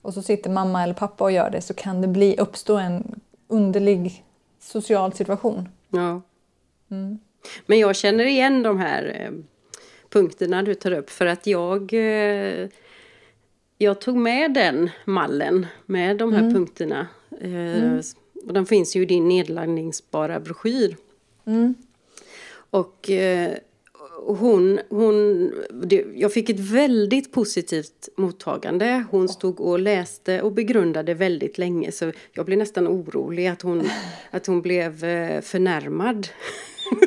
Och 0.09 0.13
så 0.15 0.21
sitter 0.21 0.49
mamma 0.49 0.83
eller 0.83 0.93
pappa 0.93 1.23
och 1.23 1.31
gör 1.31 1.49
det 1.49 1.61
så 1.61 1.73
kan 1.73 2.01
det 2.01 2.07
bli, 2.07 2.37
uppstå 2.37 2.77
en 2.77 3.19
underlig 3.47 4.23
social 4.59 5.13
situation. 5.13 5.69
ja. 5.89 6.21
Mm. 6.91 7.19
Men 7.65 7.79
jag 7.79 7.95
känner 7.95 8.25
igen 8.25 8.63
de 8.63 8.79
här 8.79 9.21
eh, 9.21 9.31
punkterna 10.09 10.61
du 10.63 10.73
tar 10.75 10.91
upp 10.91 11.09
för 11.09 11.25
att 11.25 11.47
jag 11.47 11.93
eh, 11.93 12.67
jag 13.77 14.01
tog 14.01 14.15
med 14.15 14.53
den 14.53 14.89
mallen 15.05 15.67
med 15.85 16.17
de 16.17 16.33
Mm. 16.33 16.43
här 16.45 16.51
punkterna. 16.53 17.07
Eh, 17.41 17.99
och 18.47 18.53
de 18.53 18.65
finns 18.65 18.95
ju 18.95 19.01
i 19.01 19.05
din 19.05 19.27
nedladdningsbara 19.27 20.39
broschyr. 20.39 20.95
Mm. 21.45 21.75
Och 22.69 23.09
eh, 23.09 23.51
och 23.51 23.57
hon, 24.25 24.79
hon, 24.89 25.51
det, 25.83 26.05
jag 26.15 26.33
fick 26.33 26.49
ett 26.49 26.59
väldigt 26.59 27.31
positivt 27.31 28.09
mottagande. 28.17 29.03
Hon 29.11 29.29
stod 29.29 29.61
och 29.61 29.79
läste 29.79 30.41
och 30.41 30.51
begrundade 30.51 31.13
väldigt 31.13 31.57
länge 31.57 31.91
så 31.91 32.11
jag 32.33 32.45
blev 32.45 32.57
nästan 32.57 32.87
orolig 32.87 33.47
att 33.47 33.61
hon, 33.61 33.89
att 34.31 34.45
hon 34.47 34.61
blev 34.61 35.03
eh, 35.03 35.41
förnärmad. 35.41 36.27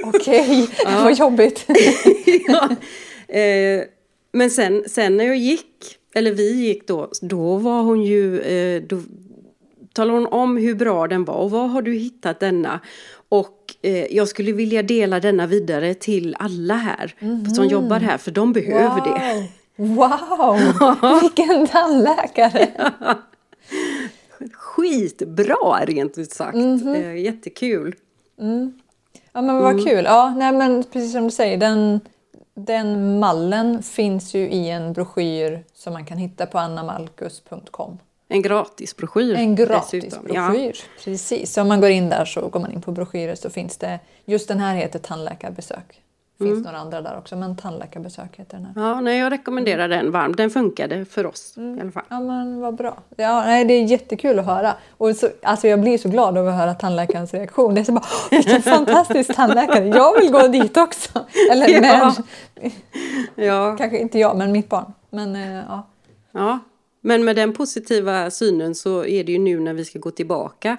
Okej, 0.05 0.69
vad 0.85 1.19
jobbigt. 1.19 1.67
ja. 2.47 2.69
eh, 3.35 3.85
Men 4.33 4.51
sen, 4.51 4.85
sen 4.87 5.17
när 5.17 5.25
jag 5.25 5.37
gick, 5.37 5.99
eller 6.15 6.33
vi 6.33 6.67
gick 6.67 6.87
då, 6.87 7.11
då 7.21 7.57
var 7.57 7.83
hon 7.83 8.03
ju, 8.03 8.41
eh, 8.41 8.83
då 8.83 9.03
talade 9.93 10.19
hon 10.19 10.27
om 10.27 10.57
hur 10.57 10.75
bra 10.75 11.09
den 11.09 11.25
var 11.25 11.35
och 11.35 11.51
var 11.51 11.67
har 11.67 11.83
du 11.83 11.95
hittat 11.95 12.41
denna? 12.41 12.81
Och 13.33 13.75
eh, 13.83 14.17
jag 14.17 14.29
skulle 14.29 14.53
vilja 14.53 14.83
dela 14.83 15.21
denna 15.21 15.47
vidare 15.47 15.95
till 15.95 16.37
alla 16.39 16.75
här 16.75 17.15
som 17.55 17.67
jobbar 17.67 18.01
här 18.01 18.19
för 18.19 18.31
de 18.31 18.53
behöver 18.53 19.01
det. 19.01 19.49
Wow! 19.77 21.21
Vilken 21.21 21.67
tandläkare! 21.67 22.69
Skitbra 24.53 25.85
rent 25.85 26.19
ut 26.19 26.33
sagt. 26.33 26.57
Eh, 26.57 27.17
jättekul. 27.17 27.95
Ja 29.33 29.43
men 29.43 29.57
vad 29.57 29.87
kul. 29.87 30.05
Ja, 30.05 30.35
nej, 30.37 30.53
men 30.53 30.85
precis 30.85 31.13
som 31.13 31.25
du 31.25 31.31
säger, 31.31 31.57
den, 31.57 32.01
den 32.55 33.19
mallen 33.19 33.83
finns 33.83 34.35
ju 34.35 34.41
i 34.51 34.71
en 34.71 34.93
broschyr 34.93 35.65
som 35.75 35.93
man 35.93 36.05
kan 36.05 36.19
hitta 36.19 36.47
på 36.47 36.59
annamalkus.com. 36.59 37.99
En 38.33 38.43
gratisbroschyr. 38.43 39.35
En 39.35 39.55
gratis 39.57 40.05
dessutom. 40.05 40.27
Ja. 40.35 40.47
broschyr. 40.49 40.77
Precis. 41.05 41.53
Så 41.53 41.63
om 41.63 41.69
man 41.69 41.81
går 41.81 41.91
in 41.91 42.09
där 42.09 42.25
så 42.25 42.49
går 42.49 42.61
man 42.61 42.73
in 42.73 42.81
på 42.83 42.93
broschyrer 42.93 43.35
så 43.35 43.51
finns 43.51 43.77
det, 43.77 43.99
just 44.25 44.49
den 44.49 44.61
här 44.61 44.75
heter 44.75 44.99
tandläkarbesök. 44.99 45.99
Det 46.39 46.45
finns 46.49 46.65
några 46.65 46.79
andra 46.79 47.01
där 47.01 47.19
också 47.19 47.37
men 47.37 47.57
tandläkarbesök 47.57 48.37
heter 48.37 48.57
den 48.57 48.67
här. 48.67 48.83
Ja, 48.89 49.01
nej, 49.01 49.19
jag 49.19 49.33
rekommenderar 49.33 49.89
den 49.89 50.11
varmt. 50.11 50.37
Den 50.37 50.51
funkade 50.51 51.05
för 51.05 51.27
oss 51.27 51.55
i 51.57 51.81
alla 51.81 51.91
fall. 51.91 52.03
Ja 52.09 52.21
men 52.21 52.61
vad 52.61 52.75
bra. 52.75 52.97
Ja, 53.17 53.43
nej, 53.45 53.65
det 53.65 53.75
är 53.75 53.83
jättekul 53.85 54.39
att 54.39 54.47
höra. 54.47 54.75
Och 54.91 55.17
så, 55.17 55.29
alltså 55.43 55.69
jag 55.69 55.81
blir 55.81 55.99
så 55.99 56.09
glad 56.09 56.39
över 56.39 56.51
att 56.51 56.57
höra 56.59 56.75
tandläkarens 56.75 57.35
reaktion. 57.35 57.75
Det 57.75 57.81
är 57.81 57.85
så 57.85 57.93
bara, 57.93 58.05
"Åh, 58.05 58.29
vilken 58.31 58.63
fantastisk 58.73 59.35
tandläkare. 59.35 59.87
Jag 59.89 60.21
vill 60.21 60.33
gå 60.33 60.49
dit 60.49 60.77
också. 60.77 61.27
Eller 61.53 61.69
Ja. 61.83 62.15
med, 62.61 62.73
Ja. 63.35 63.77
kanske 63.79 63.99
inte 63.99 64.19
jag 64.19 64.37
men 64.37 64.53
mitt 64.53 64.69
barn. 64.69 64.93
Men 65.11 65.37
eh, 65.37 65.57
ja. 65.69 65.87
ja, 66.33 66.59
men 67.05 67.25
med 67.25 67.37
den 67.37 67.53
positiva 67.53 68.31
synen 68.31 68.75
så 68.75 69.05
är 69.05 69.25
det 69.25 69.33
ju 69.33 69.39
nu 69.39 69.61
när 69.61 69.75
vi 69.75 69.85
ska 69.85 69.99
gå 69.99 70.11
tillbaka. 70.11 70.77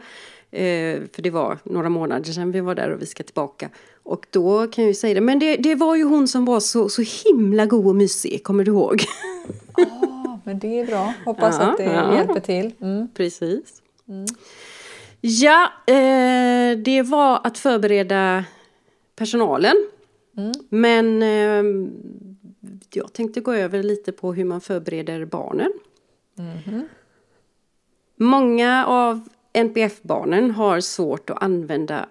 Eh, 0.51 1.01
för 1.13 1.21
det 1.21 1.29
var 1.29 1.57
några 1.63 1.89
månader 1.89 2.31
sedan 2.31 2.51
vi 2.51 2.59
var 2.59 2.75
där 2.75 2.89
och 2.89 3.01
vi 3.01 3.05
ska 3.05 3.23
tillbaka. 3.23 3.69
Och 4.03 4.25
då 4.29 4.67
kan 4.67 4.83
jag 4.83 4.89
ju 4.89 4.93
säga 4.95 5.13
det, 5.13 5.21
men 5.21 5.39
det, 5.39 5.55
det 5.57 5.75
var 5.75 5.95
ju 5.95 6.03
hon 6.03 6.27
som 6.27 6.45
var 6.45 6.59
så, 6.59 6.89
så 6.89 7.03
himla 7.25 7.65
god 7.65 7.87
och 7.87 7.95
mysig, 7.95 8.43
kommer 8.43 8.63
du 8.63 8.71
ihåg? 8.71 9.03
Ja, 9.77 10.39
men 10.43 10.59
det 10.59 10.79
är 10.79 10.85
bra. 10.85 11.13
Hoppas 11.25 11.55
Ja, 11.59 11.65
att 11.65 11.77
det 11.77 11.83
ja. 11.83 12.15
hjälper 12.15 12.39
till. 12.39 12.71
Mm. 12.81 13.07
Precis. 13.13 13.81
Ja, 15.21 15.71
eh, 15.87 16.77
det 16.77 17.01
var 17.05 17.41
att 17.43 17.57
förbereda 17.57 18.45
personalen. 19.15 19.75
Men 20.69 21.23
eh, 21.23 21.63
jag 22.93 23.13
tänkte 23.13 23.39
gå 23.39 23.53
över 23.53 23.83
lite 23.83 24.11
på 24.11 24.33
hur 24.33 24.45
man 24.45 24.61
förbereder 24.61 25.25
barnen. 25.25 25.73
Många 28.15 28.85
av 28.85 29.29
NPF-barnen 29.53 30.51
har 30.51 30.79
svårt 30.79 31.29
att 31.29 31.43
använda 31.43 32.09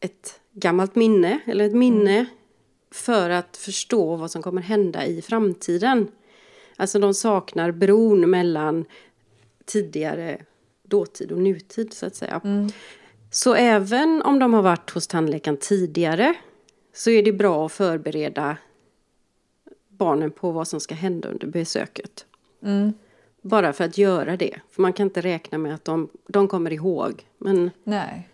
ett 0.00 0.40
gammalt 0.52 0.94
minne 0.94 1.40
eller 1.46 1.64
ett 1.64 1.74
minne 1.74 2.26
för 2.90 3.30
att 3.30 3.56
förstå 3.56 4.16
vad 4.16 4.30
som 4.30 4.42
kommer 4.42 4.62
hända 4.62 5.06
i 5.06 5.22
framtiden. 5.22 6.08
Alltså 6.76 6.98
de 6.98 7.14
saknar 7.14 7.70
bron 7.70 8.30
mellan 8.30 8.84
tidigare 9.64 10.42
dåtid 10.82 11.32
och 11.32 11.38
nutid 11.38 11.92
så 11.92 12.06
att 12.06 12.14
säga. 12.14 12.40
Så 13.30 13.54
även 13.54 14.22
om 14.22 14.38
de 14.38 14.54
har 14.54 14.62
varit 14.62 14.90
hos 14.90 15.06
tandläkaren 15.06 15.56
tidigare 15.56 16.34
så 16.94 17.10
är 17.10 17.22
det 17.22 17.32
bra 17.32 17.66
att 17.66 17.72
förbereda 17.72 18.56
barnen 19.88 20.30
på 20.30 20.50
vad 20.50 20.68
som 20.68 20.80
ska 20.80 20.94
hända 20.94 21.28
under 21.28 21.46
besöket. 21.46 22.26
Bara 23.42 23.72
för 23.72 23.84
att 23.84 23.98
göra 23.98 24.36
det. 24.36 24.54
För 24.70 24.82
man 24.82 24.92
kan 24.92 25.06
inte 25.06 25.20
räkna 25.20 25.58
med 25.58 25.74
att 25.74 25.84
de, 25.84 26.08
de 26.28 26.48
kommer 26.48 26.72
ihåg. 26.72 27.24
Men 27.38 27.70
Nej. 27.84 28.28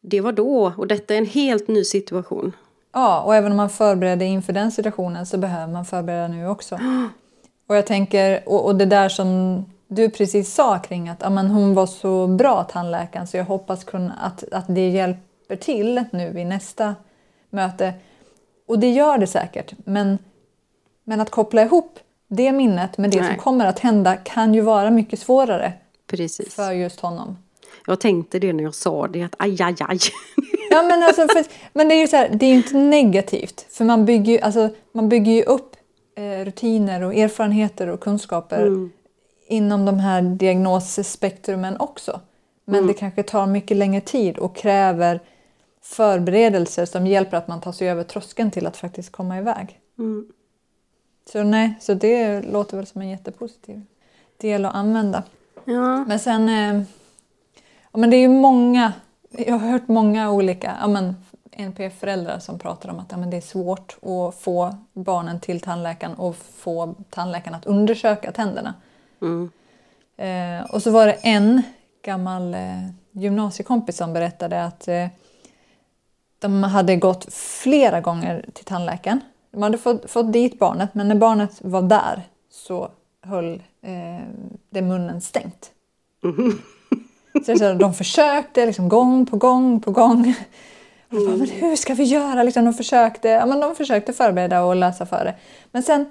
det 0.00 0.20
var 0.20 0.32
då 0.32 0.72
och 0.76 0.86
detta 0.86 1.14
är 1.14 1.18
en 1.18 1.26
helt 1.26 1.68
ny 1.68 1.84
situation. 1.84 2.52
Ja, 2.92 3.22
och 3.22 3.34
även 3.34 3.50
om 3.50 3.56
man 3.56 3.70
förbereder 3.70 4.26
inför 4.26 4.52
den 4.52 4.72
situationen 4.72 5.26
så 5.26 5.38
behöver 5.38 5.72
man 5.72 5.84
förbereda 5.84 6.28
nu 6.28 6.48
också. 6.48 6.78
Och 7.66 7.76
jag 7.76 7.86
tänker, 7.86 8.48
och, 8.48 8.66
och 8.66 8.76
det 8.76 8.84
där 8.84 9.08
som 9.08 9.64
du 9.88 10.10
precis 10.10 10.54
sa 10.54 10.78
kring 10.78 11.08
att 11.08 11.18
ja, 11.20 11.30
men 11.30 11.46
hon 11.46 11.74
var 11.74 11.86
så 11.86 12.26
bra 12.26 12.64
tandläkaren 12.64 13.26
så 13.26 13.36
jag 13.36 13.44
hoppas 13.44 13.84
kunna, 13.84 14.12
att, 14.12 14.44
att 14.52 14.64
det 14.68 14.88
hjälper 14.88 15.56
till 15.56 16.04
nu 16.12 16.40
i 16.40 16.44
nästa 16.44 16.94
möte. 17.50 17.94
Och 18.68 18.78
det 18.78 18.90
gör 18.90 19.18
det 19.18 19.26
säkert, 19.26 19.72
men, 19.84 20.18
men 21.04 21.20
att 21.20 21.30
koppla 21.30 21.62
ihop 21.62 21.98
det 22.36 22.52
minnet 22.52 22.98
med 22.98 23.10
det 23.10 23.20
Nej. 23.20 23.28
som 23.28 23.38
kommer 23.38 23.66
att 23.66 23.78
hända 23.78 24.16
kan 24.16 24.54
ju 24.54 24.60
vara 24.60 24.90
mycket 24.90 25.18
svårare 25.18 25.72
Precis. 26.06 26.54
för 26.54 26.72
just 26.72 27.00
honom. 27.00 27.36
Jag 27.86 28.00
tänkte 28.00 28.38
det 28.38 28.52
när 28.52 28.64
jag 28.64 28.74
sa 28.74 29.08
det 29.08 29.22
att 29.22 29.34
aj, 29.38 29.62
aj, 29.62 29.76
aj. 29.78 29.98
Ja, 30.70 30.82
men, 30.82 31.02
alltså, 31.02 31.28
för, 31.28 31.44
men 31.72 31.88
det 31.88 31.94
är 31.94 32.00
ju 32.00 32.06
så 32.06 32.16
här, 32.16 32.28
det 32.28 32.46
är 32.46 32.50
ju 32.50 32.56
inte 32.56 32.76
negativt. 32.76 33.66
För 33.70 33.84
man 33.84 34.04
bygger 34.04 34.32
ju, 34.32 34.40
alltså, 34.40 34.70
man 34.92 35.08
bygger 35.08 35.32
ju 35.32 35.42
upp 35.42 35.76
eh, 36.16 36.44
rutiner 36.44 37.02
och 37.02 37.14
erfarenheter 37.14 37.86
och 37.86 38.00
kunskaper 38.00 38.88
inom 39.46 39.84
de 39.84 39.98
här 39.98 40.22
diagnosspektrumen 40.22 41.76
också. 41.80 42.20
Men 42.64 42.86
det 42.86 42.94
kanske 42.94 43.22
tar 43.22 43.46
mycket 43.46 43.76
längre 43.76 44.00
tid 44.00 44.38
och 44.38 44.56
kräver 44.56 45.20
förberedelser 45.82 46.86
som 46.86 47.06
hjälper 47.06 47.36
att 47.36 47.48
man 47.48 47.60
tar 47.60 47.72
sig 47.72 47.88
över 47.88 48.04
tröskeln 48.04 48.50
till 48.50 48.66
att 48.66 48.76
faktiskt 48.76 49.12
komma 49.12 49.38
iväg. 49.38 49.78
Mm. 49.98 50.26
Så 51.24 51.42
nej, 51.42 51.74
så 51.80 51.94
det 51.94 52.42
låter 52.42 52.76
väl 52.76 52.86
som 52.86 53.00
en 53.00 53.08
jättepositiv 53.08 53.82
del 54.36 54.64
att 54.64 54.74
använda. 54.74 55.22
Ja. 55.64 56.04
Men 56.04 56.18
sen... 56.18 56.48
Eh, 56.48 56.82
ja, 57.92 57.98
men 57.98 58.10
det 58.10 58.16
är 58.16 58.20
ju 58.20 58.28
många... 58.28 58.92
Jag 59.30 59.58
har 59.58 59.70
hört 59.70 59.88
många 59.88 60.30
olika 60.30 60.76
ja, 60.80 60.88
men 60.88 61.16
NPF-föräldrar 61.52 62.38
som 62.38 62.58
pratar 62.58 62.88
om 62.88 62.98
att 62.98 63.06
ja, 63.10 63.16
men 63.16 63.30
det 63.30 63.36
är 63.36 63.40
svårt 63.40 63.96
att 64.02 64.34
få 64.34 64.76
barnen 64.92 65.40
till 65.40 65.60
tandläkaren 65.60 66.14
och 66.14 66.36
få 66.36 66.94
tandläkaren 67.10 67.54
att 67.54 67.66
undersöka 67.66 68.32
tänderna. 68.32 68.74
Mm. 69.22 69.50
Eh, 70.16 70.70
och 70.70 70.82
så 70.82 70.90
var 70.90 71.06
det 71.06 71.12
en 71.12 71.62
gammal 72.02 72.54
eh, 72.54 72.88
gymnasiekompis 73.12 73.96
som 73.96 74.12
berättade 74.12 74.64
att 74.64 74.88
eh, 74.88 75.06
de 76.38 76.62
hade 76.62 76.96
gått 76.96 77.34
flera 77.34 78.00
gånger 78.00 78.46
till 78.54 78.64
tandläkaren. 78.64 79.20
De 79.52 79.62
hade 79.62 79.78
fått, 79.78 80.10
fått 80.10 80.32
dit 80.32 80.58
barnet 80.58 80.94
men 80.94 81.08
när 81.08 81.14
barnet 81.14 81.58
var 81.60 81.82
där 81.82 82.22
så 82.50 82.90
höll 83.22 83.54
eh, 83.82 84.26
det 84.70 84.82
munnen 84.82 85.20
stängt. 85.20 85.70
Så, 87.46 87.56
så 87.56 87.72
de 87.72 87.94
försökte 87.94 88.66
liksom 88.66 88.88
gång 88.88 89.26
på 89.26 89.36
gång 89.36 89.80
på 89.80 89.90
gång. 89.90 90.34
Och 91.08 91.16
de 91.16 91.26
bara, 91.26 91.36
men 91.36 91.48
hur 91.48 91.76
ska 91.76 91.94
vi 91.94 92.04
göra? 92.04 92.42
Liksom, 92.42 92.64
de, 92.64 92.74
försökte, 92.74 93.28
ja, 93.28 93.46
men 93.46 93.60
de 93.60 93.74
försökte 93.74 94.12
förbereda 94.12 94.62
och 94.62 94.76
läsa 94.76 95.06
för 95.06 95.24
det. 95.24 95.34
Men 95.70 95.82
sen 95.82 96.10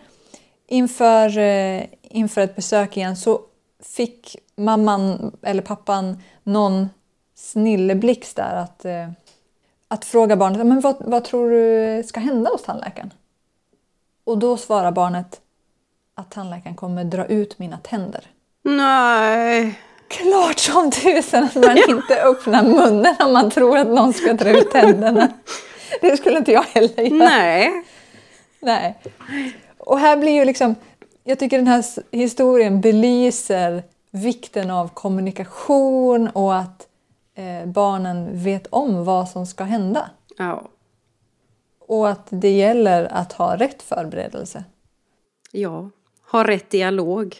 inför, 0.68 1.38
eh, 1.38 1.84
inför 2.02 2.42
ett 2.42 2.56
besök 2.56 2.98
igen 2.98 3.18
så 3.18 3.42
fick 3.84 4.38
mamman 4.56 5.36
eller 5.42 5.62
pappan 5.62 6.18
någon 6.44 6.90
snilleblixt 7.36 8.36
där 8.36 8.56
att, 8.56 8.86
eh, 8.86 9.10
att 9.88 10.06
fråga 10.06 10.36
barnet 10.36 10.68
men 10.68 10.82
vad, 10.82 10.96
vad 11.00 11.24
tror 11.24 11.50
du 11.50 12.04
ska 12.04 12.20
hända 12.20 12.50
hos 12.50 12.64
tandläkaren. 12.64 13.14
Och 14.32 14.38
då 14.38 14.58
svarar 14.58 14.92
barnet 14.92 15.42
att 16.16 16.32
tandläkaren 16.32 16.76
kommer 16.76 17.04
dra 17.04 17.26
ut 17.26 17.60
mina 17.60 17.78
tänder. 17.78 18.26
Nej. 18.64 19.80
Klart 20.08 20.60
som 20.60 20.92
tusen 20.92 21.44
att 21.44 21.56
man 21.56 21.78
inte 21.90 22.24
öppnar 22.24 22.64
munnen 22.64 23.16
om 23.20 23.34
man 23.34 23.52
tror 23.52 23.78
att 23.78 23.88
någon 23.88 24.14
ska 24.14 24.34
dra 24.34 24.50
ut 24.50 24.72
tänderna. 24.72 25.28
Det 26.02 26.18
skulle 26.18 26.38
inte 26.38 26.52
jag 26.52 26.64
heller 26.64 27.04
göra. 27.04 27.30
Nej. 27.30 27.84
Nej. 28.60 29.00
Och 29.78 30.00
här 30.00 30.18
blir 30.18 30.32
ju 30.32 30.46
liksom, 30.46 30.76
jag 31.24 31.40
tycker 31.40 31.58
den 31.58 31.68
här 31.68 31.84
historien 32.12 32.82
belyser 32.82 33.84
vikten 34.12 34.72
av 34.72 34.88
kommunikation 34.88 36.28
och 36.28 36.56
att 36.56 36.88
eh, 37.36 37.66
barnen 37.66 38.44
vet 38.44 38.68
om 38.70 39.06
vad 39.06 39.30
som 39.30 39.46
ska 39.46 39.64
hända. 39.64 40.10
Ja. 40.38 40.64
Och 41.92 42.10
att 42.10 42.28
det 42.30 42.50
gäller 42.50 43.14
att 43.14 43.34
ha 43.34 43.58
rätt 43.58 43.82
förberedelse. 43.84 44.64
Ja. 45.52 45.90
Ha 46.32 46.48
rätt 46.48 46.70
dialog. 46.70 47.36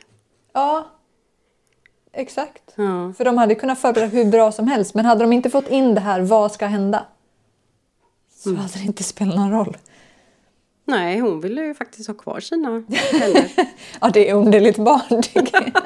Ja, 0.54 0.88
exakt. 2.14 2.74
Ja. 2.76 3.14
För 3.18 3.26
de 3.26 3.38
hade 3.38 3.56
kunnat 3.56 3.80
förbereda 3.80 4.08
hur 4.08 4.26
bra 4.26 4.52
som 4.52 4.68
helst 4.68 4.94
men 4.94 5.06
hade 5.06 5.24
de 5.24 5.34
inte 5.34 5.50
fått 5.50 5.68
in 5.68 5.96
det 5.96 6.02
här, 6.02 6.22
vad 6.22 6.52
ska 6.52 6.66
hända? 6.66 7.06
Så 8.34 8.56
hade 8.56 8.74
det 8.74 8.84
inte 8.84 9.04
spelat 9.04 9.36
någon 9.36 9.52
roll. 9.52 9.78
Nej, 10.86 11.20
hon 11.20 11.42
ville 11.42 11.62
ju 11.62 11.74
faktiskt 11.74 12.08
ha 12.08 12.16
kvar 12.16 12.40
sina 12.40 12.68
tänder. 13.12 13.52
Ja, 14.02 14.10
det 14.10 14.30
är 14.30 14.34
underligt 14.34 14.78
barn 14.78 15.22
tycker 15.22 15.72
jag. 15.74 15.84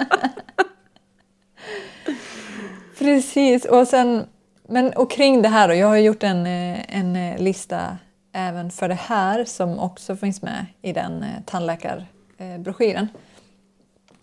Precis, 2.97 3.65
och 3.65 3.87
sen 3.87 4.25
men 4.67 4.93
och 4.93 5.11
kring 5.11 5.41
det 5.41 5.49
här 5.49 5.67
då, 5.67 5.73
jag 5.73 5.87
har 5.87 5.97
gjort 5.97 6.23
en, 6.23 6.45
eh, 6.45 6.97
en 6.97 7.15
eh, 7.15 7.37
lista 7.37 7.97
även 8.35 8.71
för 8.71 8.87
det 8.89 8.95
här 8.95 9.45
som 9.45 9.79
också 9.79 10.15
finns 10.15 10.41
med 10.41 10.65
i 10.81 10.93
den 10.93 11.23
eh, 11.23 11.29
tandläkar 11.45 12.05
eh, 12.37 12.57
broschyren 12.57 13.07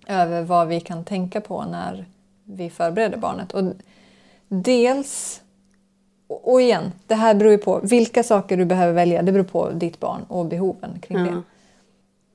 över 0.07 0.43
vad 0.43 0.69
vi 0.69 0.81
kan 0.81 1.05
tänka 1.05 1.41
på 1.41 1.65
när 1.65 2.05
vi 2.45 2.71
förbereder 2.71 3.19
barnet. 3.19 3.53
Och 3.53 3.65
dels, 4.49 5.43
och 6.29 6.61
igen, 6.63 6.93
det 7.07 7.15
här 7.15 7.35
beror 7.35 7.53
ju 7.53 7.59
på 7.59 7.81
vilka 7.83 8.23
saker 8.23 8.57
du 8.57 8.65
behöver 8.65 8.93
välja. 8.93 9.23
Det 9.23 9.33
beror 9.33 9.45
på 9.45 9.71
ditt 9.71 10.01
barn 10.01 10.23
och 10.29 10.47
behoven 10.47 10.99
kring 11.03 11.19
Ja. 11.19 11.25
det. 11.25 11.43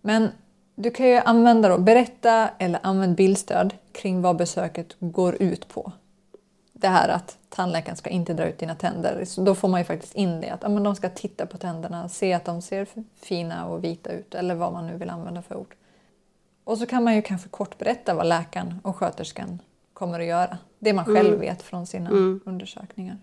Men 0.02 0.30
du 0.76 0.92
kan 0.92 1.08
ju 1.08 1.16
använda 1.16 1.70
då, 1.70 1.78
berätta 1.78 2.50
eller 2.58 2.80
använd 2.84 3.16
bildstöd 3.16 3.74
kring 3.92 4.22
vad 4.22 4.36
besöket 4.38 4.96
går 5.00 5.36
ut 5.42 5.68
på. 5.68 5.92
Det 6.80 6.88
här 6.88 7.10
att 7.10 7.38
tandläkaren 7.50 7.98
ska 7.98 8.10
inte 8.10 8.34
dra 8.34 8.46
ut 8.46 8.60
dina 8.60 8.76
tänder. 8.76 9.26
Så 9.26 9.42
då 9.42 9.56
får 9.56 9.68
man 9.68 9.80
ju 9.80 9.84
faktiskt 9.84 10.16
in 10.16 10.42
det 10.42 10.50
att 10.50 10.64
ja, 10.64 10.70
men 10.70 10.84
de 10.84 10.96
ska 10.96 11.10
titta 11.10 11.46
på 11.46 11.58
tänderna, 11.58 12.10
se 12.10 12.34
att 12.34 12.46
de 12.46 12.62
ser 12.62 12.88
fina 13.16 13.68
och 13.68 13.84
vita 13.84 14.12
ut 14.12 14.36
eller 14.36 14.56
vad 14.56 14.74
man 14.74 14.88
nu 14.88 14.98
vill 14.98 15.10
använda 15.10 15.42
för 15.42 15.56
ord. 15.56 15.76
Och 16.64 16.78
så 16.78 16.86
kan 16.86 17.04
man 17.04 17.16
ju 17.16 17.22
kanske 17.22 17.50
kort 17.50 17.78
berätta 17.78 18.14
vad 18.14 18.26
läkaren 18.28 18.80
och 18.84 18.96
sköterskan 18.96 19.60
kommer 19.94 20.20
att 20.20 20.26
göra. 20.26 20.58
Det 20.80 20.94
man 20.94 21.06
själv 21.06 21.40
vet 21.40 21.62
från 21.62 21.88
sina 21.88 22.10
undersökningar. 22.46 23.18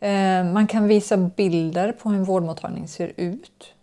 Eh, 0.00 0.44
man 0.44 0.66
kan 0.66 0.88
visa 0.88 1.16
bilder 1.16 1.92
på 1.92 2.08
hur 2.08 2.16
en 2.16 2.24
vårdmottagning 2.24 2.88
ser 2.88 3.12
ut. 3.16 3.74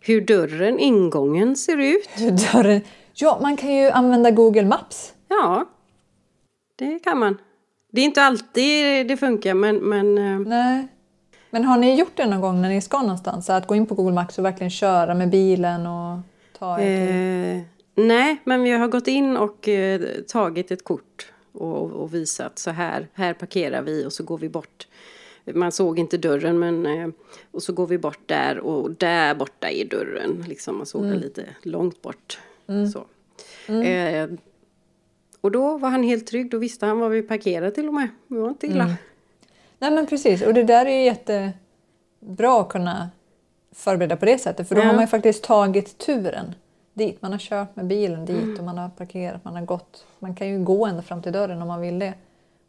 Hur 0.00 0.20
dörren, 0.20 0.78
ingången 0.78 1.56
ser 1.56 1.78
ut. 1.78 2.08
Hur 2.14 2.52
dörren... 2.52 2.80
Ja, 3.14 3.38
man 3.42 3.56
kan 3.56 3.74
ju 3.74 3.90
använda 3.90 4.30
Google 4.30 4.66
Maps. 4.66 5.14
Ja, 5.28 5.66
det 6.76 6.98
kan 6.98 7.18
man. 7.18 7.38
Det 7.94 8.00
är 8.00 8.04
inte 8.04 8.22
alltid 8.22 9.06
det 9.08 9.16
funkar 9.16 9.54
men, 9.54 9.76
men 9.76 10.18
eh, 10.18 10.38
Nej. 10.38 10.88
Men 11.50 11.64
har 11.64 11.78
ni 11.78 11.98
gjort 11.98 12.12
det 12.16 12.26
någon 12.26 12.40
gång 12.40 12.62
när 12.62 12.68
ni 12.68 12.80
ska 12.80 13.02
någonstans? 13.02 13.50
Att 13.50 13.66
gå 13.66 13.74
in 13.74 13.86
på 13.86 13.94
Google 13.94 14.14
Maps 14.14 14.38
och 14.38 14.44
verkligen 14.44 14.70
köra 14.70 15.14
med 15.14 15.30
bilen 15.30 15.86
och 15.86 16.18
ta 16.58 16.80
er 16.80 17.06
till... 17.06 18.04
eh, 18.04 18.06
Nej, 18.06 18.36
men 18.44 18.62
vi 18.62 18.70
har 18.70 18.88
gått 18.88 19.08
in 19.08 19.36
och 19.36 19.68
eh, 19.68 20.00
tagit 20.28 20.70
ett 20.70 20.84
kort 20.84 21.32
och, 21.52 21.90
och 21.92 22.14
visat 22.14 22.58
så 22.58 22.70
här. 22.70 23.08
Här 23.12 23.34
parkerar 23.34 23.82
vi 23.82 24.06
och 24.06 24.12
så 24.12 24.24
går 24.24 24.38
vi 24.38 24.48
bort. 24.48 24.86
Man 25.54 25.72
såg 25.72 25.98
inte 25.98 26.16
dörren 26.18 26.58
men 26.58 26.86
eh, 26.86 27.08
och 27.50 27.62
så 27.62 27.72
går 27.72 27.86
vi 27.86 27.98
bort 27.98 28.28
där 28.28 28.58
och 28.58 28.90
där 28.90 29.34
borta 29.34 29.70
är 29.70 29.84
dörren. 29.84 30.44
Liksom 30.48 30.76
man 30.76 30.86
såg 30.86 31.02
den 31.02 31.18
lite 31.18 31.44
långt 31.62 32.02
bort. 32.02 32.38
Så. 32.92 33.04
Eh, 33.72 34.28
och 35.42 35.50
då 35.50 35.78
var 35.78 35.88
han 35.88 36.02
helt 36.02 36.26
trygg. 36.26 36.50
Då 36.50 36.58
visste 36.58 36.86
han 36.86 36.98
var 36.98 37.08
vi 37.08 37.22
parkerade 37.22 37.70
till 37.70 37.88
och 37.88 37.94
med. 37.94 38.08
Det 38.28 38.34
var 38.38 38.48
inte 38.48 38.66
illa. 38.66 38.86
Nej 39.78 39.90
men 39.90 40.06
precis, 40.06 40.42
och 40.42 40.54
det 40.54 40.62
där 40.62 40.86
är 40.86 40.90
ju 40.98 41.04
jättebra 41.04 42.60
att 42.60 42.68
kunna 42.68 43.10
förbereda 43.74 44.16
på 44.16 44.24
det 44.24 44.38
sättet. 44.38 44.68
För 44.68 44.74
då 44.74 44.80
Ja. 44.80 44.86
har 44.86 44.92
man 44.94 45.02
ju 45.02 45.06
faktiskt 45.08 45.44
tagit 45.44 45.98
turen 45.98 46.54
dit. 46.94 47.22
Man 47.22 47.32
har 47.32 47.38
kört 47.38 47.76
med 47.76 47.86
bilen 47.86 48.24
dit 48.24 48.58
och 48.58 48.64
man 48.64 48.78
har 48.78 48.88
parkerat, 48.88 49.44
man 49.44 49.54
har 49.54 49.62
gått. 49.62 50.06
Man 50.18 50.34
kan 50.34 50.48
ju 50.48 50.64
gå 50.64 50.86
ända 50.86 51.02
fram 51.02 51.22
till 51.22 51.32
dörren 51.32 51.62
om 51.62 51.68
man 51.68 51.80
vill 51.80 51.98
det. 51.98 52.14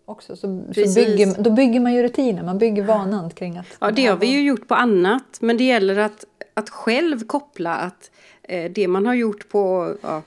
Också. 0.05 0.35
Så, 0.35 0.41
så 0.73 0.93
bygger, 0.95 1.43
då 1.43 1.49
bygger 1.49 1.79
man 1.79 1.93
ju 1.93 2.03
rutiner, 2.03 2.43
man 2.43 2.57
bygger 2.57 2.83
vanan 2.83 3.29
kring 3.29 3.57
att... 3.57 3.65
Ja, 3.79 3.91
det 3.91 4.05
har 4.05 4.17
vi 4.17 4.27
ju 4.27 4.41
gjort 4.41 4.67
på 4.67 4.75
annat. 4.75 5.37
Men 5.41 5.57
det 5.57 5.63
gäller 5.63 5.97
att, 5.97 6.25
att 6.53 6.69
själv 6.69 7.25
koppla 7.27 7.75
att 7.75 8.11
eh, 8.43 8.71
det 8.71 8.87
man 8.87 9.05
har 9.05 9.13
gjort 9.13 9.49
på, 9.49 9.93
ja, 10.01 10.21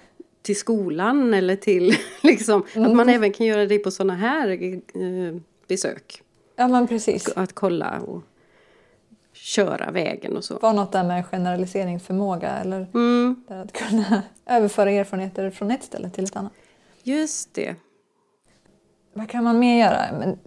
till 0.46 0.56
skolan 0.58 1.34
eller 1.34 1.56
till 1.56 1.94
liksom, 2.22 2.62
att 2.74 2.94
man 2.94 3.08
även 3.08 3.32
kan 3.32 3.46
göra 3.46 3.66
det 3.66 3.78
på 3.78 3.90
sådana 3.90 4.14
här 4.14 4.48
eh, 4.48 5.40
besök. 5.68 6.22
Ja 6.56 6.68
men 6.68 6.86
precis. 6.88 7.28
Att 7.36 7.52
kolla 7.52 8.00
och 8.00 8.22
köra 9.32 9.90
vägen 9.90 10.36
och 10.36 10.44
så. 10.44 10.58
var 10.58 10.72
något 10.72 10.92
där 10.92 11.04
med 11.04 11.26
generaliseringsförmåga 11.26 12.48
eller 12.50 12.86
Mm, 12.94 13.44
att 13.48 13.72
kunna 13.72 14.22
överföra 14.46 14.90
erfarenheter 14.90 15.50
från 15.50 15.70
ett 15.70 15.84
ställe 15.84 16.10
till 16.10 16.24
ett 16.24 16.36
annat. 16.36 16.52
just 17.02 17.54
det. 17.54 17.74
Vad 19.12 19.28
kan 19.28 19.44
man 19.44 19.58
mer 19.58 19.80
göra? 19.80 20.18
Men 20.18 20.38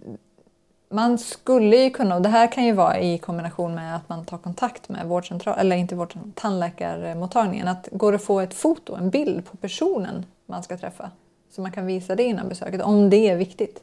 man 0.90 1.18
skulle 1.18 1.76
ju 1.76 1.90
kunna, 1.90 2.16
och 2.16 2.22
det 2.22 2.28
här 2.28 2.52
kan 2.52 2.64
ju 2.64 2.72
vara 2.72 3.00
i 3.00 3.18
kombination 3.18 3.74
med 3.74 3.96
att 3.96 4.08
man 4.08 4.24
tar 4.24 4.38
kontakt 4.38 4.88
med 4.88 5.06
vårdcentral, 5.06 5.58
eller 5.58 5.76
inte 5.76 5.94
vårdcentral, 5.94 6.32
tandläkarmottagningen. 6.34 7.68
Att 7.68 7.88
går 7.92 8.12
det 8.12 8.16
att 8.16 8.22
få 8.24 8.40
ett 8.40 8.54
foto, 8.54 8.94
en 8.94 9.10
bild 9.10 9.44
på 9.50 9.56
personen 9.56 10.26
man 10.46 10.62
ska 10.62 10.78
träffa? 10.78 11.10
Så 11.50 11.60
man 11.60 11.72
kan 11.72 11.86
visa 11.86 12.16
det 12.16 12.22
innan 12.22 12.48
besöket, 12.48 12.82
om 12.82 13.10
det 13.10 13.28
är 13.28 13.36
viktigt. 13.36 13.82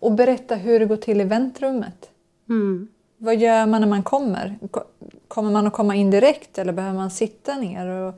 Och 0.00 0.12
berätta 0.12 0.54
hur 0.54 0.80
det 0.80 0.86
går 0.86 0.96
till 0.96 1.20
i 1.20 1.24
väntrummet. 1.24 2.10
Mm. 2.48 2.88
Vad 3.18 3.36
gör 3.36 3.66
man 3.66 3.80
när 3.80 3.88
man 3.88 4.02
kommer? 4.02 4.58
Ko- 4.70 4.84
Kommer 5.28 5.50
man 5.50 5.66
att 5.66 5.72
komma 5.72 5.94
in 5.94 6.10
direkt 6.10 6.58
eller 6.58 6.72
behöver 6.72 6.94
man 6.96 7.10
sitta 7.10 7.54
ner 7.56 7.86
och, 7.88 8.14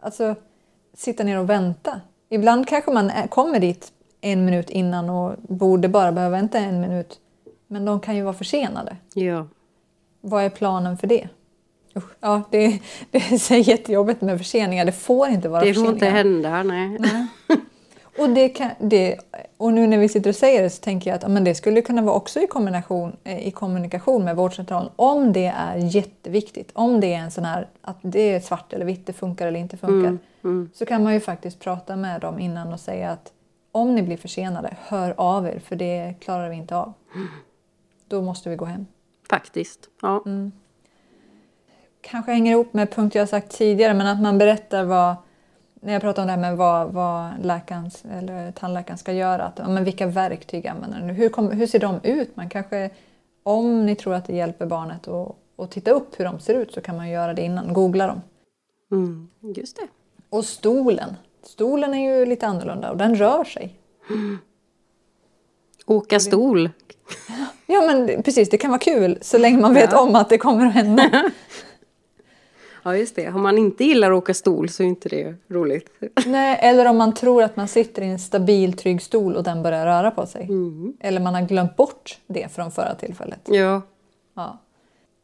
alltså, 0.00 0.34
sitta 0.94 1.24
ner 1.24 1.38
och 1.38 1.50
vänta? 1.50 2.00
Ibland 2.28 2.68
kanske 2.68 2.90
man 2.90 3.10
är, 3.10 3.26
kommer 3.26 3.60
dit 3.60 3.92
en 4.20 4.44
minut 4.44 4.70
innan 4.70 5.10
och 5.10 5.34
borde 5.42 5.88
bara 5.88 6.12
behöva 6.12 6.36
vänta 6.36 6.58
en 6.58 6.80
minut. 6.80 7.20
Men 7.66 7.84
de 7.84 8.00
kan 8.00 8.16
ju 8.16 8.22
vara 8.22 8.34
försenade. 8.34 8.96
Ja. 9.14 9.46
Vad 10.20 10.44
är 10.44 10.50
planen 10.50 10.98
för 10.98 11.06
det? 11.06 11.28
Usch, 11.96 12.10
ja, 12.20 12.42
det, 12.50 12.80
det 13.10 13.18
är 13.50 13.68
jättejobbigt 13.68 14.20
med 14.20 14.38
förseningar. 14.38 14.84
Det 14.84 14.92
får 14.92 15.28
inte 15.28 15.48
vara 15.48 15.64
Det 15.64 15.74
får 15.74 15.80
förseningar. 15.80 15.94
inte 15.94 16.06
hända, 16.06 16.62
nej. 16.62 16.98
Och, 18.18 18.30
det 18.30 18.48
kan, 18.48 18.70
det, 18.78 19.16
och 19.56 19.72
nu 19.72 19.86
när 19.86 19.98
vi 19.98 20.08
sitter 20.08 20.30
och 20.30 20.36
säger 20.36 20.62
det 20.62 20.70
så 20.70 20.82
tänker 20.82 21.10
jag 21.10 21.16
att 21.16 21.22
ja, 21.22 21.28
men 21.28 21.44
det 21.44 21.54
skulle 21.54 21.82
kunna 21.82 22.02
vara 22.02 22.14
också 22.16 22.40
i, 22.40 22.46
kombination, 22.46 23.16
eh, 23.24 23.46
i 23.48 23.50
kommunikation 23.50 24.24
med 24.24 24.36
vårdcentralen 24.36 24.90
om 24.96 25.32
det 25.32 25.46
är 25.56 25.76
jätteviktigt. 25.76 26.70
Om 26.72 27.00
det 27.00 27.14
är 27.14 27.18
en 27.18 27.30
sån 27.30 27.44
här 27.44 27.68
att 27.82 27.96
det 28.02 28.20
är 28.20 28.40
svart 28.40 28.72
eller 28.72 28.84
vitt, 28.84 29.06
det 29.06 29.12
funkar 29.12 29.46
eller 29.46 29.60
inte 29.60 29.76
funkar. 29.76 30.18
Så 30.74 30.86
kan 30.86 31.04
man 31.04 31.14
ju 31.14 31.20
faktiskt 31.20 31.60
prata 31.60 31.96
med 31.96 32.20
dem 32.20 32.38
innan 32.38 32.72
och 32.72 32.80
säga 32.80 33.10
att 33.10 33.32
om 33.76 33.94
ni 33.94 34.02
blir 34.02 34.16
försenade, 34.16 34.76
hör 34.80 35.14
av 35.16 35.46
er 35.46 35.58
för 35.58 35.76
det 35.76 36.14
klarar 36.20 36.48
vi 36.48 36.56
inte 36.56 36.76
av. 36.76 36.92
Då 38.08 38.22
måste 38.22 38.50
vi 38.50 38.56
gå 38.56 38.64
hem. 38.64 38.86
Faktiskt. 39.30 39.88
Ja. 40.02 40.24
kanske 42.00 42.32
hänger 42.32 42.52
ihop 42.52 42.74
med 42.74 42.90
punkt 42.90 43.14
jag 43.14 43.28
sagt 43.28 43.52
tidigare, 43.52 43.94
men 43.94 44.06
att 44.06 44.20
man 44.20 44.38
berättar 44.38 44.84
vad, 44.84 45.14
när 45.80 45.92
jag 45.92 46.02
pratar 46.02 46.22
om 46.22 46.26
det 46.26 46.32
här 46.32 46.40
med 46.40 46.56
vad, 46.56 46.92
vad 46.92 47.30
läkaren 47.42 47.90
eller 48.10 48.52
tandläkaren 48.52 48.98
ska 48.98 49.12
göra, 49.12 49.44
att, 49.44 49.58
men 49.58 49.84
vilka 49.84 50.06
verktyg 50.06 50.66
använder 50.66 51.00
ni? 51.00 51.12
Hur, 51.12 51.28
kom, 51.28 51.50
hur 51.50 51.66
ser 51.66 51.78
de 51.78 52.00
ut? 52.02 52.36
Man 52.36 52.48
kanske, 52.48 52.90
om 53.42 53.86
ni 53.86 53.96
tror 53.96 54.14
att 54.14 54.24
det 54.24 54.36
hjälper 54.36 54.66
barnet 54.66 55.08
att, 55.08 55.36
att 55.56 55.70
titta 55.70 55.90
upp 55.90 56.20
hur 56.20 56.24
de 56.24 56.40
ser 56.40 56.54
ut 56.54 56.72
så 56.72 56.80
kan 56.80 56.96
man 56.96 57.10
göra 57.10 57.34
det 57.34 57.42
innan, 57.42 57.72
googla 57.72 58.06
dem. 58.06 58.20
Mm. 58.90 59.28
Just 59.40 59.76
det. 59.76 59.88
Och 60.30 60.44
stolen. 60.44 61.16
Stolen 61.48 61.94
är 61.94 62.18
ju 62.18 62.26
lite 62.26 62.46
annorlunda 62.46 62.90
och 62.90 62.96
den 62.96 63.14
rör 63.14 63.44
sig. 63.44 63.78
Åka 65.86 66.20
stol. 66.20 66.70
Ja 67.68 67.82
men 67.86 68.22
precis, 68.22 68.50
det 68.50 68.58
kan 68.58 68.70
vara 68.70 68.78
kul 68.78 69.18
så 69.20 69.38
länge 69.38 69.60
man 69.60 69.74
vet 69.74 69.92
om 69.92 70.14
att 70.14 70.28
det 70.28 70.38
kommer 70.38 70.66
att 70.66 70.72
hända. 70.72 71.30
Ja, 72.82 72.96
just 72.96 73.16
det. 73.16 73.28
Om 73.28 73.42
man 73.42 73.58
inte 73.58 73.84
gillar 73.84 74.10
att 74.10 74.18
åka 74.18 74.34
stol 74.34 74.68
så 74.68 74.82
är 74.82 74.86
inte 74.86 75.08
det 75.08 75.34
roligt. 75.48 75.90
Nej, 76.26 76.58
eller 76.62 76.86
om 76.86 76.96
man 76.96 77.14
tror 77.14 77.42
att 77.42 77.56
man 77.56 77.68
sitter 77.68 78.02
i 78.02 78.06
en 78.06 78.18
stabil, 78.18 78.72
trygg 78.72 79.02
stol 79.02 79.36
och 79.36 79.42
den 79.42 79.62
börjar 79.62 79.86
röra 79.86 80.10
på 80.10 80.26
sig. 80.26 80.48
Eller 81.00 81.20
man 81.20 81.34
har 81.34 81.42
glömt 81.42 81.76
bort 81.76 82.18
det 82.26 82.52
från 82.52 82.70
förra 82.70 82.94
tillfället. 82.94 83.40
Ja. 83.44 83.82
Ja. 84.34 84.58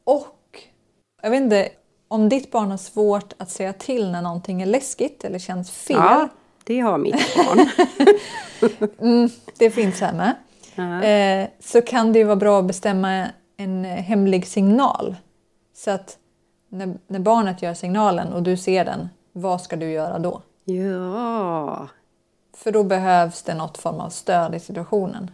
Och, 0.04 0.60
jag 1.22 1.30
vet 1.30 1.40
inte, 1.40 1.68
om 2.12 2.28
ditt 2.28 2.50
barn 2.50 2.70
har 2.70 2.76
svårt 2.78 3.32
att 3.38 3.50
säga 3.50 3.72
till 3.72 4.10
när 4.10 4.22
någonting 4.22 4.62
är 4.62 4.66
läskigt 4.66 5.24
eller 5.24 5.38
känns 5.38 5.70
fel. 5.70 5.96
ja, 5.96 6.28
det 6.64 6.80
har 6.80 6.98
mitt 6.98 7.36
barn. 7.36 7.68
Det 9.58 9.70
finns 9.70 10.00
här 10.00 10.12
med. 10.12 10.34
Ja. 10.74 11.02
Eh, 11.02 11.48
så 11.60 11.82
kan 11.82 12.12
det 12.12 12.18
ju 12.18 12.24
vara 12.24 12.36
bra 12.36 12.58
att 12.58 12.64
bestämma 12.64 13.26
en 13.56 13.84
hemlig 13.84 14.46
signal. 14.46 15.16
Så 15.74 15.90
att 15.90 16.18
när, 16.68 16.94
när 17.06 17.18
barnet 17.18 17.62
gör 17.62 17.74
signalen 17.74 18.32
och 18.32 18.42
du 18.42 18.56
ser 18.56 18.84
den, 18.84 19.08
vad 19.32 19.60
ska 19.60 19.76
du 19.76 19.90
göra 19.90 20.18
då? 20.18 20.42
ja, 20.64 21.88
För 22.56 22.72
då 22.72 22.84
behövs 22.84 23.42
det 23.42 23.54
något 23.54 23.78
form 23.78 24.00
av 24.00 24.08
stöd 24.10 24.54
i 24.54 24.60
situationen. 24.60 25.30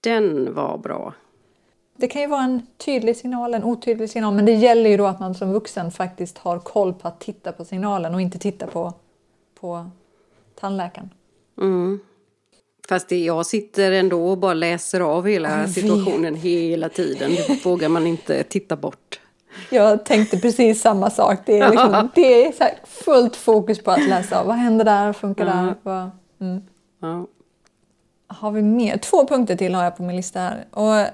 den 0.00 0.54
var 0.54 0.78
bra. 0.78 1.14
Det 1.96 2.08
kan 2.08 2.22
ju 2.22 2.28
vara 2.28 2.42
en 2.42 2.66
tydlig 2.76 3.16
signal, 3.16 3.54
en 3.54 3.64
otydlig 3.64 4.10
signal, 4.10 4.34
men 4.34 4.44
det 4.44 4.52
gäller 4.52 4.90
ju 4.90 4.96
då 4.96 5.06
att 5.06 5.20
man 5.20 5.34
som 5.34 5.52
vuxen 5.52 5.90
faktiskt 5.90 6.38
har 6.38 6.58
koll 6.58 6.94
på 6.94 7.08
att 7.08 7.20
titta 7.20 7.52
på 7.52 7.64
signalen 7.64 8.14
och 8.14 8.20
inte 8.20 8.38
titta 8.38 8.66
på, 8.66 8.92
på 9.60 9.90
tandläkaren. 10.60 11.10
Mm. 11.60 12.00
Fast 12.88 13.08
det, 13.08 13.24
jag 13.24 13.46
sitter 13.46 13.92
ändå 13.92 14.26
och 14.26 14.38
bara 14.38 14.54
läser 14.54 15.00
av 15.00 15.26
hela 15.26 15.68
situationen 15.68 16.34
hela 16.34 16.88
tiden. 16.88 17.30
Det 17.30 17.64
vågar 17.64 17.88
man 17.88 18.06
inte 18.06 18.42
titta 18.42 18.76
bort. 18.76 19.20
Jag 19.70 20.04
tänkte 20.04 20.38
precis 20.38 20.80
samma 20.80 21.10
sak. 21.10 21.38
Det 21.46 21.58
är, 21.58 21.70
liksom, 21.70 22.08
det 22.14 22.46
är 22.46 22.86
fullt 22.86 23.36
fokus 23.36 23.82
på 23.82 23.90
att 23.90 24.08
läsa 24.08 24.40
av. 24.40 24.46
Vad 24.46 24.56
händer 24.56 24.84
där? 24.84 25.12
Funkar 25.12 25.44
där? 25.44 25.74
Vad, 25.82 26.10
mm. 26.40 26.62
Ja. 27.00 27.26
Har 28.26 28.50
vi 28.50 28.62
mer? 28.62 28.96
Två 28.96 29.26
punkter 29.26 29.56
till 29.56 29.74
har 29.74 29.84
jag 29.84 29.96
på 29.96 30.02
min 30.02 30.16
lista 30.16 30.40
här. 30.40 30.64
Och 30.70 31.06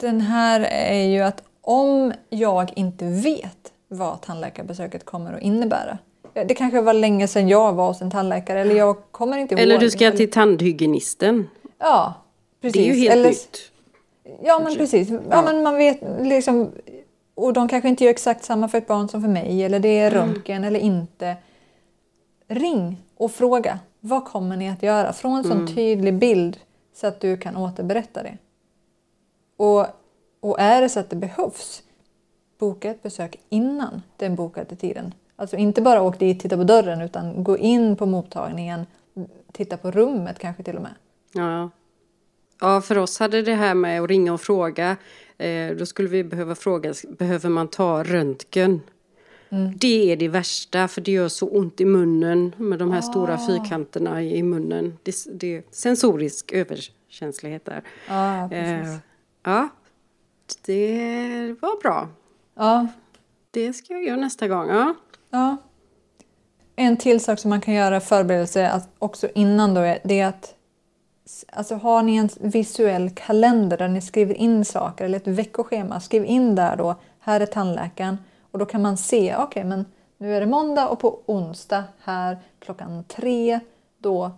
den 0.00 0.20
här 0.20 0.60
är 0.70 1.04
ju 1.04 1.20
att 1.20 1.42
om 1.60 2.12
jag 2.30 2.72
inte 2.76 3.04
vet 3.04 3.72
vad 3.88 4.20
tandläkarbesöket 4.22 5.04
kommer 5.04 5.32
att 5.32 5.42
innebära. 5.42 5.98
ja, 6.34 6.44
det 6.44 6.54
kanske 6.54 6.80
var 6.80 6.92
länge 6.92 7.28
sedan 7.28 7.48
jag 7.48 7.72
var 7.72 7.86
hos 7.88 8.02
en 8.02 8.10
tandläkare 8.10 8.60
eller 8.60 8.74
jag 8.74 8.96
kommer 9.10 9.38
inte 9.38 9.54
ihåg. 9.54 9.62
Eller 9.62 9.78
du 9.78 9.90
ska 9.90 10.10
till 10.10 10.30
tandhygienisten. 10.30 11.48
Ja, 11.78 12.14
precis. 12.60 12.82
Det 12.82 12.90
är 12.90 12.94
ju 12.94 13.00
helt 13.00 13.12
eller, 13.12 13.28
nytt. 13.28 13.58
Ja, 14.42 14.58
men 14.64 14.74
precis. 14.74 15.10
Ja, 15.10 15.18
Ja. 15.30 15.42
men 15.42 15.62
man 15.62 15.76
vet 15.76 16.00
liksom... 16.22 16.70
Och 17.34 17.52
de 17.52 17.68
kanske 17.68 17.88
inte 17.88 18.04
gör 18.04 18.10
exakt 18.10 18.44
samma 18.44 18.68
för 18.68 18.78
ett 18.78 18.86
barn 18.86 19.08
som 19.08 19.22
för 19.22 19.28
mig 19.28 19.62
eller 19.64 19.78
det 19.80 19.98
är 19.98 20.12
Mm. 20.12 20.20
röntgen 20.28 20.64
eller 20.64 20.80
inte. 20.80 21.36
Ring 22.48 22.96
och 23.16 23.30
fråga. 23.32 23.78
Vad 24.00 24.24
kommer 24.24 24.56
ni 24.56 24.68
att 24.70 24.82
göra? 24.82 25.12
Från 25.12 25.38
en 25.38 25.44
Mm. 25.44 25.66
sån 25.66 25.76
tydlig 25.76 26.14
bild 26.14 26.56
så 26.94 27.06
att 27.06 27.20
du 27.20 27.36
kan 27.36 27.56
återberätta 27.56 28.22
det. 28.22 28.38
Och, 29.58 29.86
och 30.40 30.60
är 30.60 30.82
det 30.82 30.88
så 30.88 31.00
att 31.00 31.10
det 31.10 31.16
behövs, 31.16 31.82
boka 32.58 32.90
ett 32.90 33.02
besök 33.02 33.36
innan 33.48 34.02
den 34.16 34.34
bokade 34.34 34.76
tiden. 34.76 35.14
Alltså 35.36 35.56
inte 35.56 35.82
bara 35.82 36.02
åk 36.02 36.18
dit, 36.18 36.40
titta 36.40 36.56
på 36.56 36.64
dörren 36.64 37.00
utan 37.00 37.44
gå 37.44 37.58
in 37.58 37.96
på 37.96 38.06
mottagningen, 38.06 38.86
titta 39.52 39.76
på 39.76 39.90
rummet 39.90 40.38
kanske 40.38 40.62
till 40.62 40.76
och 40.76 40.82
med. 40.82 40.94
Ja. 41.32 41.70
ja, 42.60 42.80
för 42.80 42.98
oss 42.98 43.18
hade 43.18 43.42
det 43.42 43.54
här 43.54 43.74
med 43.74 44.02
att 44.02 44.08
ringa 44.08 44.32
och 44.32 44.40
fråga. 44.40 44.96
Eh, 45.38 45.76
då 45.76 45.86
skulle 45.86 46.08
vi 46.08 46.24
behöva 46.24 46.54
fråga, 46.54 46.94
behöver 47.18 47.48
man 47.48 47.68
ta 47.68 48.02
röntgen? 48.02 48.80
Det 49.76 50.12
är 50.12 50.16
det 50.16 50.28
värsta, 50.28 50.88
för 50.88 51.00
det 51.00 51.12
gör 51.12 51.28
så 51.28 51.48
ont 51.48 51.80
i 51.80 51.84
munnen 51.84 52.54
med 52.56 52.78
de 52.78 52.92
här 52.92 53.00
stora 53.00 53.38
fyrkanterna 53.46 54.22
i 54.22 54.42
munnen. 54.42 54.98
Det, 55.02 55.14
det 55.32 55.56
är 55.56 55.62
sensorisk 55.70 56.52
överkänslighet 56.52 57.64
där. 57.64 57.82
Precis. 58.48 58.94
Eh, 58.94 58.98
ja, 59.48 59.68
det 60.66 61.56
var 61.60 61.82
bra. 61.82 62.08
Ja, 62.54 62.86
Det 63.50 63.72
ska 63.72 63.92
jag 63.92 64.04
göra 64.04 64.16
nästa 64.16 64.48
gång. 64.48 64.68
Ja. 64.68 64.94
Ja. 65.30 65.56
En 66.76 66.96
till 66.96 67.20
sak 67.20 67.38
som 67.38 67.48
man 67.48 67.60
kan 67.60 67.74
göra 67.74 68.00
förberedelse 68.00 68.82
också 68.98 69.28
innan 69.34 69.74
då 69.74 69.80
är, 69.80 69.98
det 70.04 70.20
är 70.20 70.26
att 70.26 70.54
alltså 71.52 71.74
har 71.74 72.02
ni 72.02 72.16
en 72.16 72.28
visuell 72.40 73.10
kalender 73.10 73.76
där 73.76 73.88
ni 73.88 74.00
skriver 74.00 74.34
in 74.34 74.64
saker 74.64 75.04
eller 75.04 75.16
ett 75.16 75.26
veckoschema, 75.26 76.00
skriv 76.00 76.24
in 76.24 76.54
där 76.54 76.76
då, 76.76 76.94
här 77.20 77.40
är 77.40 77.46
tandläkaren 77.46 78.18
och 78.50 78.58
då 78.58 78.66
kan 78.66 78.82
man 78.82 78.96
se, 78.96 79.36
okej 79.36 79.64
men 79.64 79.84
nu 80.18 80.36
är 80.36 80.40
det 80.40 80.46
måndag 80.46 80.88
och 80.88 80.98
på 80.98 81.20
onsdag 81.26 81.84
här 82.04 82.38
klockan 82.58 83.04
tre, 83.04 83.60
då 83.98 84.30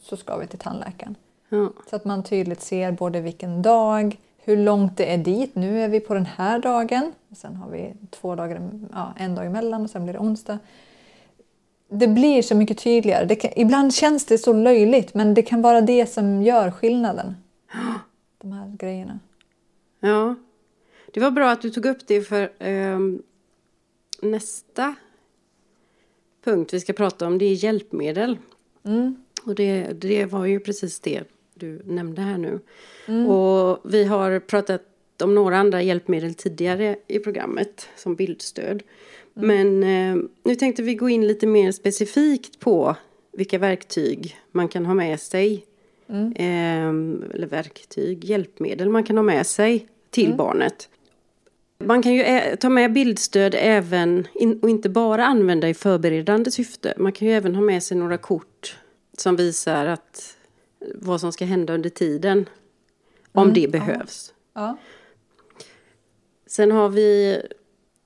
så 0.00 0.16
ska 0.16 0.36
vi 0.36 0.46
till 0.46 0.58
tandläkaren. 0.58 1.14
Ja. 1.48 1.72
Så 1.90 1.96
att 1.96 2.04
man 2.04 2.22
tydligt 2.22 2.62
ser 2.62 2.92
både 2.92 3.20
vilken 3.20 3.62
dag, 3.62 4.18
hur 4.48 4.56
långt 4.56 4.96
det 4.96 5.12
är 5.12 5.18
dit. 5.18 5.54
Nu 5.54 5.80
är 5.82 5.88
vi 5.88 6.00
på 6.00 6.14
den 6.14 6.26
här 6.26 6.58
dagen. 6.58 7.12
Sen 7.36 7.56
har 7.56 7.70
vi 7.70 7.94
två 8.10 8.34
dagar, 8.34 8.70
ja, 8.92 9.14
en 9.16 9.34
dag 9.34 9.46
emellan 9.46 9.82
och 9.82 9.90
sen 9.90 10.04
blir 10.04 10.12
det 10.12 10.18
onsdag. 10.18 10.58
Det 11.88 12.08
blir 12.08 12.42
så 12.42 12.54
mycket 12.54 12.78
tydligare. 12.78 13.34
Kan, 13.34 13.50
ibland 13.56 13.94
känns 13.94 14.26
det 14.26 14.38
så 14.38 14.52
löjligt 14.52 15.14
men 15.14 15.34
det 15.34 15.42
kan 15.42 15.62
vara 15.62 15.80
det 15.80 16.06
som 16.06 16.42
gör 16.42 16.70
skillnaden. 16.70 17.34
De 18.38 18.52
här 18.52 18.76
grejerna. 18.78 19.18
Ja, 20.00 20.34
det 21.14 21.20
var 21.20 21.30
bra 21.30 21.50
att 21.50 21.62
du 21.62 21.70
tog 21.70 21.86
upp 21.86 22.06
det 22.06 22.22
för 22.22 22.52
ehm, 22.58 23.22
nästa 24.22 24.94
punkt 26.44 26.74
vi 26.74 26.80
ska 26.80 26.92
prata 26.92 27.26
om 27.26 27.38
det 27.38 27.44
är 27.44 27.64
hjälpmedel. 27.64 28.38
Och 29.44 29.54
det, 29.54 29.92
det 29.92 30.24
var 30.26 30.44
ju 30.44 30.60
precis 30.60 31.00
det 31.00 31.24
du 31.58 31.82
nämnde 31.84 32.22
här 32.22 32.38
nu. 32.38 32.60
Och 33.28 33.80
vi 33.92 34.04
har 34.04 34.40
pratat 34.40 34.82
om 35.22 35.34
några 35.34 35.58
andra 35.58 35.82
hjälpmedel 35.82 36.34
tidigare 36.34 36.96
i 37.06 37.18
programmet 37.18 37.88
som 37.96 38.14
bildstöd. 38.14 38.82
Men 39.34 39.82
eh, 39.82 40.22
nu 40.44 40.54
tänkte 40.54 40.82
vi 40.82 40.94
gå 40.94 41.08
in 41.08 41.26
lite 41.26 41.46
mer 41.46 41.72
specifikt 41.72 42.60
på 42.60 42.96
vilka 43.32 43.58
verktyg 43.58 44.36
man 44.52 44.68
kan 44.68 44.86
ha 44.86 44.94
med 44.94 45.20
sig. 45.20 45.64
Ehm, 46.36 47.24
eller 47.34 47.46
verktyg, 47.46 48.24
hjälpmedel 48.24 48.88
man 48.88 49.04
kan 49.04 49.16
ha 49.16 49.22
med 49.22 49.46
sig 49.46 49.86
till 50.10 50.34
barnet. 50.34 50.88
Man 51.84 52.02
kan 52.02 52.14
ju 52.14 52.22
ä- 52.22 52.56
ta 52.56 52.68
med 52.68 52.92
bildstöd 52.92 53.54
även 53.58 54.26
in, 54.34 54.58
och 54.62 54.70
inte 54.70 54.88
bara 54.88 55.24
använda 55.26 55.68
i 55.68 55.74
förberedande 55.74 56.50
syfte. 56.50 56.94
Man 56.96 57.12
kan 57.12 57.28
ju 57.28 57.34
även 57.34 57.54
ha 57.54 57.62
med 57.62 57.82
sig 57.82 57.96
några 57.96 58.18
kort 58.18 58.76
som 59.18 59.36
visar 59.36 59.86
att 59.86 60.36
vad 60.94 61.20
som 61.20 61.32
ska 61.32 61.44
hända 61.44 61.74
under 61.74 61.90
tiden. 61.90 62.48
Om 63.32 63.52
det 63.52 63.68
behövs. 63.72 64.34
Ja. 64.54 64.78
Sen 66.46 66.70
har 66.70 66.88
vi 66.88 67.40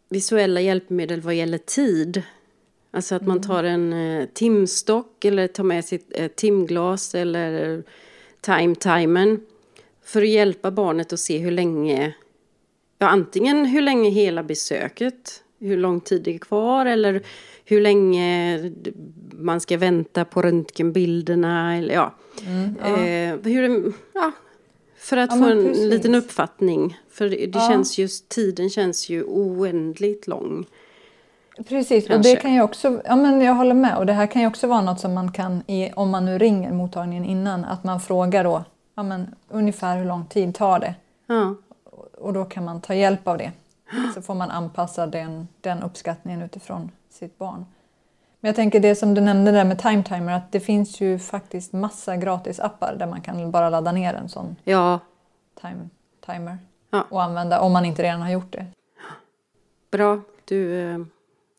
visuella 0.08 0.60
hjälpmedel 0.60 1.20
vad 1.20 1.34
gäller 1.34 1.58
tid. 1.58 2.22
Alltså 2.90 3.14
att 3.14 3.26
man 3.26 3.40
tar 3.40 3.64
en 3.64 3.92
eh, 3.92 4.28
timstock 4.34 5.24
eller 5.24 5.48
tar 5.48 5.64
med 5.64 5.84
sitt 5.84 6.12
eh, 6.14 6.28
timglas 6.28 7.14
eller 7.14 7.82
time-timern. 8.40 9.40
För 10.04 10.22
att 10.22 10.28
hjälpa 10.28 10.70
barnet 10.70 11.12
att 11.12 11.20
se 11.20 11.38
hur 11.38 11.50
länge, 11.50 12.14
ja 12.98 13.06
antingen 13.06 13.64
hur 13.64 13.82
länge 13.82 14.10
hela 14.10 14.42
besöket, 14.42 15.41
hur 15.62 15.76
lång 15.76 16.00
tid 16.00 16.22
det 16.22 16.34
är 16.34 16.38
kvar 16.38 16.86
eller 16.86 17.22
hur 17.64 17.80
länge 17.80 18.58
man 19.32 19.60
ska 19.60 19.76
vänta 19.78 20.24
på 20.24 20.42
röntgenbilderna. 20.42 21.76
Eller, 21.76 21.94
ja. 21.94 22.12
Eh, 22.84 23.36
hur, 23.44 23.92
ja, 24.14 24.32
för 24.98 25.16
att 25.16 25.30
Ja, 25.30 25.36
få 25.38 25.44
en 25.44 25.64
precis. 25.64 25.90
liten 25.90 26.14
uppfattning. 26.14 26.98
För 27.10 27.28
det, 27.28 27.50
Ja. 27.54 27.68
känns 27.70 27.98
just, 27.98 28.28
tiden 28.28 28.70
känns 28.70 29.08
ju 29.08 29.22
oändligt 29.24 30.26
lång. 30.26 30.64
Precis, 31.68 32.04
och 32.04 32.10
Kanske. 32.10 32.34
det 32.34 32.40
kan 32.40 32.54
ju 32.54 32.62
också, 32.62 33.02
ja 33.04 33.16
men 33.16 33.40
jag 33.40 33.54
håller 33.54 33.74
med. 33.74 33.96
Och 33.98 34.06
det 34.06 34.12
här 34.12 34.26
kan 34.26 34.42
ju 34.42 34.48
också 34.48 34.66
vara 34.66 34.80
något 34.80 35.00
som 35.00 35.14
man 35.14 35.32
kan, 35.32 35.62
i, 35.66 35.90
om 35.96 36.10
man 36.10 36.24
nu 36.24 36.38
ringer 36.38 36.72
mottagningen 36.72 37.24
innan, 37.24 37.64
att 37.64 37.84
man 37.84 38.00
frågar 38.00 38.44
då, 38.44 38.64
ja 38.94 39.02
men 39.02 39.26
ungefär 39.48 39.98
hur 39.98 40.04
lång 40.04 40.26
tid 40.26 40.54
tar 40.54 40.78
det? 40.80 40.94
Ja, 41.26 41.54
Och 42.18 42.32
då 42.32 42.44
kan 42.44 42.64
man 42.64 42.80
ta 42.80 42.94
hjälp 42.94 43.28
av 43.28 43.38
det. 43.38 43.52
Så 44.14 44.22
får 44.22 44.34
man 44.34 44.50
anpassa 44.50 45.06
den, 45.06 45.48
den 45.60 45.82
uppskattningen 45.82 46.42
utifrån 46.42 46.90
sitt 47.10 47.38
barn. 47.38 47.66
Men 48.40 48.48
jag 48.48 48.56
tänker 48.56 48.80
det 48.80 48.94
som 48.94 49.14
du 49.14 49.20
nämnde 49.20 49.50
där 49.52 49.64
med 49.64 49.78
time 49.78 50.02
timer, 50.02 50.32
att 50.32 50.52
det 50.52 50.60
finns 50.60 51.00
ju 51.00 51.18
faktiskt 51.18 51.72
massa 51.72 52.16
gratis 52.16 52.60
appar 52.60 52.96
där 52.98 53.06
man 53.06 53.20
kan 53.20 53.50
bara 53.50 53.70
ladda 53.70 53.92
ner 53.92 54.14
en 54.14 54.28
sån 54.28 54.56
ja 54.64 55.00
time, 55.60 55.88
timer 56.26 56.58
Ja. 56.90 57.06
och 57.10 57.22
använda 57.22 57.60
om 57.60 57.72
man 57.72 57.84
inte 57.84 58.02
redan 58.02 58.22
har 58.22 58.30
gjort 58.30 58.52
det. 58.52 58.66
bra. 59.90 60.20
Du 60.44 60.80
eh, 60.80 60.98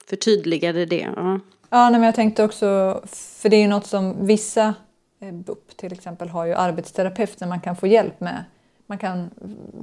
förtydligade 0.10 0.86
det. 0.86 1.10
Ja. 1.16 1.40
Ja, 1.70 1.90
nej, 1.90 1.92
men 2.00 2.04
jag 2.04 2.16
tänkte 2.16 2.44
också, 2.44 3.02
för 3.12 3.50
det 3.50 3.56
är 3.56 3.62
ju 3.62 3.68
något 3.68 3.86
som 3.86 4.26
vissa 4.26 4.74
eh, 5.20 5.32
BUP 5.32 5.78
till 5.78 5.94
exempel 5.94 6.30
har 6.30 6.46
ju 6.46 6.54
arbetsterapeuter 6.54 7.48
man 7.48 7.62
kan 7.62 7.76
få 7.76 7.88
hjälp 7.88 8.20
med. 8.20 8.44
Man 8.94 8.98
kan 8.98 9.30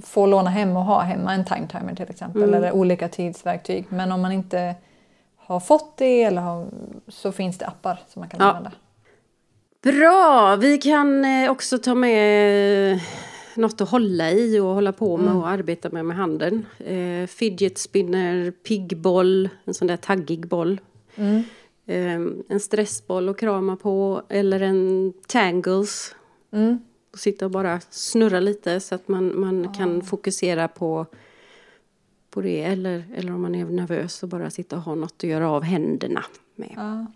få 0.02 0.26
låna 0.26 0.50
hem 0.50 0.76
och 0.76 0.84
ha 0.84 1.00
hemma 1.00 1.34
en 1.34 1.44
time 1.44 1.68
timer 1.68 1.94
till 1.94 2.10
exempel 2.10 2.54
eller 2.54 2.72
olika 2.72 3.08
tidsverktyg. 3.08 3.86
Men 3.88 4.12
om 4.12 4.20
man 4.20 4.32
inte 4.32 4.74
har 5.36 5.60
fått 5.60 5.96
det 5.96 6.22
eller 6.22 6.42
har, 6.42 6.66
så 7.08 7.32
finns 7.32 7.58
det 7.58 7.66
appar 7.66 8.00
som 8.08 8.20
man 8.20 8.28
kan 8.28 8.40
Ja. 8.40 8.46
använda. 8.46 8.72
Bra! 9.82 10.56
Vi 10.60 10.78
kan 10.78 11.24
eh, 11.24 11.50
också 11.50 11.78
ta 11.78 11.94
med 11.94 12.92
eh, 12.92 13.00
något 13.56 13.80
att 13.80 13.88
hålla 13.90 14.30
i 14.30 14.58
och 14.60 14.66
hålla 14.74 14.92
på 14.92 15.16
med 15.16 15.34
och 15.36 15.48
arbeta 15.48 15.90
med 15.90 16.04
med 16.04 16.16
handen. 16.16 16.66
Eh, 16.78 17.26
fidget 17.26 17.78
spinner, 17.78 18.50
piggboll, 18.50 19.48
en 19.64 19.74
sån 19.74 19.88
där 19.88 19.96
taggig 19.96 20.48
boll. 20.48 20.80
Eh, 21.86 22.20
en 22.48 22.60
stressboll 22.60 23.28
att 23.28 23.38
krama 23.38 23.76
på 23.76 24.22
eller 24.28 24.60
en 24.60 25.12
tangles. 25.28 26.14
Och 27.12 27.18
sitta 27.18 27.44
och 27.44 27.50
bara 27.50 27.80
snurra 27.90 28.40
lite 28.40 28.80
så 28.80 28.94
att 28.94 29.08
man, 29.08 29.40
man 29.40 29.74
kan 29.74 30.02
fokusera 30.02 30.68
på, 30.68 31.06
på 32.30 32.40
det. 32.40 32.62
Eller, 32.62 33.04
eller 33.16 33.34
om 33.34 33.42
man 33.42 33.54
är 33.54 33.64
nervös 33.64 34.22
och 34.22 34.28
bara 34.28 34.50
sitta 34.50 34.76
och 34.76 34.82
ha 34.82 34.94
något 34.94 35.14
att 35.16 35.22
göra 35.22 35.50
av 35.50 35.62
händerna 35.62 36.24
med. 36.54 36.72
Ja. 36.76 37.06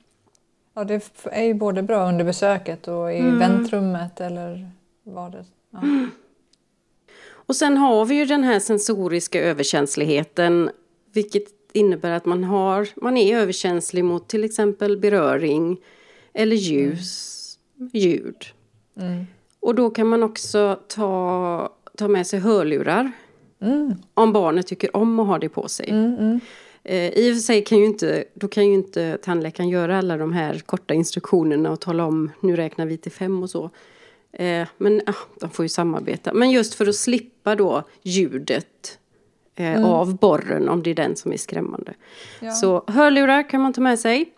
ja, 0.74 0.84
det 0.84 1.10
är 1.24 1.42
ju 1.42 1.54
både 1.54 1.82
bra 1.82 2.08
under 2.08 2.24
besöket 2.24 2.88
och 2.88 3.12
i 3.12 3.20
väntrummet 3.20 4.20
eller 4.20 4.70
vad 5.02 5.32
det 5.32 5.44
ja. 5.70 5.80
Och 7.46 7.56
sen 7.56 7.76
har 7.76 8.04
vi 8.04 8.14
ju 8.14 8.24
den 8.24 8.44
här 8.44 8.60
sensoriska 8.60 9.40
överkänsligheten. 9.40 10.70
Vilket 11.12 11.48
innebär 11.72 12.10
att 12.10 12.24
man, 12.24 12.44
har, 12.44 12.88
man 12.96 13.16
är 13.16 13.36
överkänslig 13.38 14.04
mot 14.04 14.28
till 14.28 14.44
exempel 14.44 14.96
beröring 14.96 15.80
eller 16.32 16.56
ljus, 16.56 17.58
ljud. 17.92 18.44
Och 19.64 19.74
då 19.74 19.90
kan 19.90 20.06
man 20.06 20.22
också 20.22 20.78
ta, 20.88 21.72
ta 21.98 22.08
med 22.08 22.26
sig 22.26 22.40
hörlurar. 22.40 23.12
Om 24.14 24.32
barnet 24.32 24.66
tycker 24.66 24.96
om 24.96 25.20
att 25.20 25.26
ha 25.26 25.38
det 25.38 25.48
på 25.48 25.68
sig. 25.68 25.88
Eh, 26.82 27.08
I 27.08 27.32
och 27.32 27.36
för 27.36 27.40
sig 27.40 27.64
kan 27.64 27.78
ju 27.78 27.84
inte, 27.84 28.24
då 28.34 28.48
kan 28.48 28.66
ju 28.66 28.74
inte 28.74 29.18
tandläkaren 29.22 29.68
göra 29.68 29.98
alla 29.98 30.16
de 30.16 30.32
här 30.32 30.58
korta 30.58 30.94
instruktionerna 30.94 31.70
och 31.70 31.80
tala 31.80 32.04
om 32.04 32.30
nu 32.40 32.56
räknar 32.56 32.86
vi 32.86 32.96
till 32.96 33.12
fem 33.12 33.42
och 33.42 33.50
så. 33.50 33.70
Eh, 34.32 34.68
men 34.78 35.02
ah, 35.06 35.14
de 35.40 35.50
får 35.50 35.64
ju 35.64 35.68
samarbeta. 35.68 36.34
Men 36.34 36.50
just 36.50 36.74
för 36.74 36.86
att 36.86 36.96
slippa 36.96 37.54
då 37.54 37.82
ljudet 38.02 38.98
eh, 39.54 39.86
av 39.86 40.18
borren 40.18 40.68
om 40.68 40.82
det 40.82 40.90
är 40.90 40.94
den 40.94 41.16
som 41.16 41.32
är 41.32 41.36
skrämmande. 41.36 41.94
Så 42.60 42.84
hörlurar 42.86 43.50
kan 43.50 43.60
man 43.60 43.72
ta 43.72 43.80
med 43.80 43.98
sig. 43.98 44.33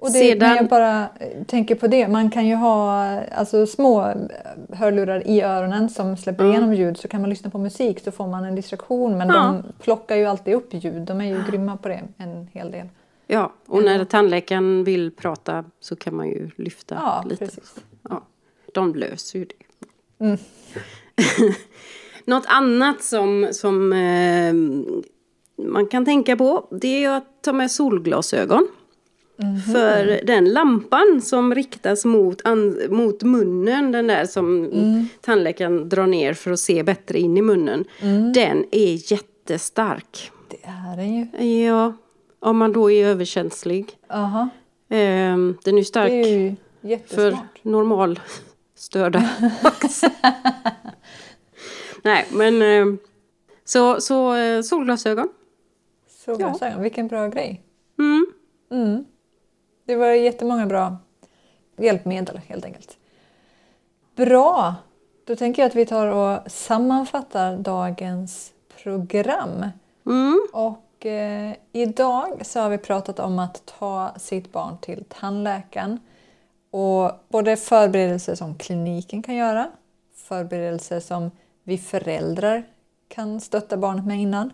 Och 0.00 0.12
det, 0.12 0.18
Sedan- 0.18 0.56
jag 0.56 0.68
bara 0.68 1.02
eh, 1.02 1.42
tänker 1.46 1.74
på 1.74 1.86
det, 1.86 2.08
man 2.08 2.30
kan 2.30 2.46
ju 2.46 2.54
ha 2.54 2.94
alltså, 3.20 3.66
små 3.66 4.00
eh, 4.08 4.14
hörlurar 4.78 5.26
i 5.26 5.42
öronen 5.42 5.88
som 5.90 6.16
släpper 6.16 6.44
igenom 6.50 6.74
ljud 6.74 6.98
så 6.98 7.08
kan 7.08 7.20
man 7.20 7.30
lyssna 7.30 7.50
på 7.50 7.58
musik 7.58 8.00
så 8.04 8.10
får 8.10 8.26
man 8.26 8.44
en 8.44 8.54
distraktion 8.54 9.18
men 9.18 9.28
Ja. 9.28 9.34
de 9.34 9.62
plockar 9.82 10.16
ju 10.16 10.24
alltid 10.24 10.54
upp 10.54 10.74
ljud, 10.74 11.02
de 11.02 11.20
är 11.20 11.24
ju 11.24 11.42
grymma 11.50 11.76
på 11.76 11.88
det 11.88 12.00
en 12.16 12.48
hel 12.52 12.70
del. 12.70 12.88
Ja, 13.26 13.52
och 13.66 13.82
när 13.82 14.04
tandläkaren 14.04 14.84
vill 14.84 15.10
prata 15.10 15.64
så 15.80 15.96
kan 15.96 16.14
man 16.16 16.28
ju 16.28 16.50
lyfta 16.56 16.94
Ja, 16.94 17.24
lite. 17.28 17.44
precis. 17.46 17.74
Ja, 18.08 18.22
de 18.74 18.94
löser 18.94 19.38
ju 19.38 19.44
det. 19.44 20.24
Mm. 20.24 20.38
Något 22.24 22.44
annat 22.46 23.02
som, 23.02 23.48
som 23.52 23.92
eh, 23.92 24.54
man 25.66 25.86
kan 25.86 26.04
tänka 26.04 26.36
på 26.36 26.68
det 26.70 27.04
är 27.04 27.10
att 27.16 27.42
ta 27.42 27.52
med 27.52 27.70
solglasögon. 27.70 28.68
Mhm. 29.42 29.60
För 29.60 30.20
den 30.26 30.52
lampan 30.52 31.20
som 31.22 31.54
riktas 31.54 32.04
mot, 32.04 32.40
an, 32.46 32.78
mot 32.90 33.22
munnen, 33.22 33.92
den 33.92 34.06
där 34.06 34.26
som 34.26 34.64
Mm. 34.64 35.08
tandläkaren 35.20 35.88
drar 35.88 36.06
ner 36.06 36.32
för 36.34 36.50
att 36.50 36.60
se 36.60 36.82
bättre 36.82 37.18
in 37.18 37.36
i 37.36 37.42
munnen, 37.42 37.84
Mm. 38.00 38.32
den 38.32 38.64
är 38.70 39.12
jättestark. 39.12 40.30
Det 40.48 40.56
är 40.62 40.96
den 40.96 41.14
ju. 41.40 41.64
Ja, 41.66 41.92
om 42.40 42.56
man 42.56 42.72
då 42.72 42.90
är 42.90 43.06
överkänslig. 43.06 43.86
Aha. 44.10 44.48
Ehm, 44.88 45.56
den 45.64 45.74
är 45.74 45.78
ju 45.78 45.84
stark 45.84 46.10
är 46.10 46.26
ju 46.28 46.54
för 46.80 46.88
jättesmart. 46.88 47.58
normal 47.64 48.20
störda 48.74 49.30
också. 49.64 50.06
Nej, 52.02 52.26
men 52.32 52.62
ehm, 52.62 52.98
så, 53.64 54.00
så 54.00 54.34
eh, 54.34 54.62
solglasögon. 54.62 55.28
Solglasögon, 56.24 56.82
vilken 56.82 57.08
bra 57.08 57.28
grej. 57.28 57.62
Mm. 57.98 59.04
Det 59.88 59.96
var 59.96 60.06
jättemånga 60.06 60.66
bra 60.66 60.96
hjälpmedel 61.76 62.40
helt 62.46 62.64
enkelt. 62.64 62.98
Bra! 64.16 64.74
Då 65.24 65.36
tänker 65.36 65.62
jag 65.62 65.68
att 65.68 65.74
vi 65.74 65.86
tar 65.86 66.06
och 66.06 66.50
sammanfattar 66.50 67.56
dagens 67.56 68.52
program. 68.82 69.66
Mm. 70.06 70.46
Och 70.52 71.06
eh, 71.06 71.52
idag 71.72 72.46
så 72.46 72.60
har 72.60 72.68
vi 72.68 72.78
pratat 72.78 73.18
om 73.18 73.38
att 73.38 73.66
ta 73.78 74.14
sitt 74.16 74.52
barn 74.52 74.78
till 74.78 75.04
tandläkaren. 75.08 76.00
Och 76.70 77.12
både 77.28 77.56
förberedelser 77.56 78.34
som 78.34 78.54
kliniken 78.54 79.22
kan 79.22 79.34
göra, 79.34 79.70
förberedelser 80.14 81.00
som 81.00 81.30
vi 81.62 81.78
föräldrar 81.78 82.64
kan 83.08 83.40
stötta 83.40 83.76
barnet 83.76 84.06
med 84.06 84.20
innan 84.20 84.52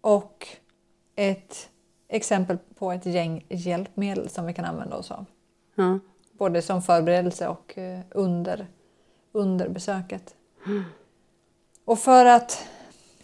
och 0.00 0.46
ett 1.16 1.68
exempel 2.12 2.58
på 2.78 2.92
ett 2.92 3.06
gäng 3.06 3.44
hjälpmedel 3.48 4.28
som 4.28 4.46
vi 4.46 4.54
kan 4.54 4.64
använda 4.64 4.96
oss 4.96 5.10
av. 5.10 5.24
Ja. 5.74 5.98
Både 6.32 6.62
som 6.62 6.82
förberedelse 6.82 7.48
och 7.48 7.78
eh, 7.78 8.00
under, 8.10 8.66
under 9.32 9.68
besöket. 9.68 10.34
Och 11.84 11.98
för 11.98 12.26
att, 12.26 12.68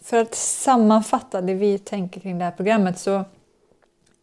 för 0.01 0.17
att 0.17 0.35
sammanfatta 0.35 1.41
det 1.41 1.53
vi 1.53 1.79
tänker 1.79 2.21
kring 2.21 2.37
det 2.37 2.45
här 2.45 2.51
programmet 2.51 2.99
så 2.99 3.23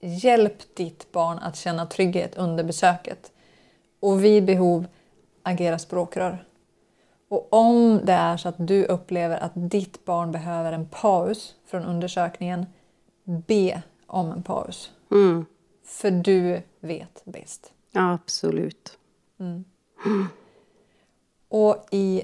hjälp 0.01 0.75
ditt 0.75 1.13
barn 1.13 1.39
att 1.39 1.57
känna 1.57 1.87
trygghet 1.87 2.37
under 2.37 2.65
besöket. 2.65 3.33
Och 4.01 4.25
vid 4.25 4.45
behov 4.45 4.87
agera 5.43 5.79
språkrör. 5.79 6.45
Och 7.29 7.53
om 7.53 8.01
det 8.05 8.13
är 8.13 8.37
så 8.37 8.49
att 8.49 8.55
du 8.59 8.85
upplever 8.85 9.37
att 9.37 9.53
ditt 9.55 10.05
barn 10.05 10.33
behöver 10.33 10.73
en 10.73 10.89
paus 10.89 11.55
från 11.67 11.85
undersökningen, 11.85 12.67
be 13.25 13.83
om 14.07 14.33
en 14.33 14.43
paus. 14.43 14.91
Mm. 15.11 15.47
För 15.87 16.11
du 16.11 16.61
vet 16.81 17.23
bäst. 17.25 17.73
ja, 17.93 18.13
absolut. 18.13 18.99
Och 21.49 21.87
i 21.91 22.23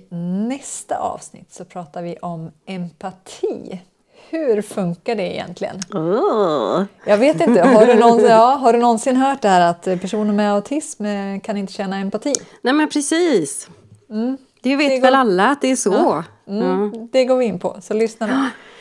nästa 0.49 0.97
avsnitt 0.99 1.53
så 1.53 1.65
pratar 1.65 2.03
vi 2.03 2.17
om 2.17 2.51
empati. 2.67 3.81
Hur 4.31 4.63
funkar 4.63 5.15
det 5.15 5.35
egentligen? 5.35 5.81
Åh. 5.95 6.85
Jag 7.07 7.19
vet 7.19 7.41
inte, 7.41 7.63
har 7.63 7.87
du, 7.87 7.95
någonsin, 7.95 8.29
ja, 8.29 8.45
har 8.61 8.73
du 8.73 8.79
någonsin 8.79 9.17
hört 9.17 9.43
det 9.43 9.49
här 9.49 9.71
att 9.71 9.85
personer 9.85 10.33
med 10.33 10.53
autism 10.53 11.05
eh, 11.05 11.41
kan 11.41 11.57
inte 11.57 11.73
känna 11.73 11.97
empati? 11.99 12.33
Nej 12.63 12.75
men 12.75 12.89
precis. 12.89 13.69
Det 14.63 14.77
vet 14.77 14.89
Det 14.91 15.01
väl 15.01 15.13
går- 15.13 15.19
alla 15.19 15.49
att 15.51 15.61
det 15.61 15.69
är 15.71 15.77
så. 15.77 16.25
Mm, 16.47 17.09
Det 17.13 17.25
går 17.25 17.37
vi 17.37 17.45
in 17.45 17.59
på, 17.59 17.77
så 17.83 17.95
lyssna 17.95 18.27
nu. 18.27 18.33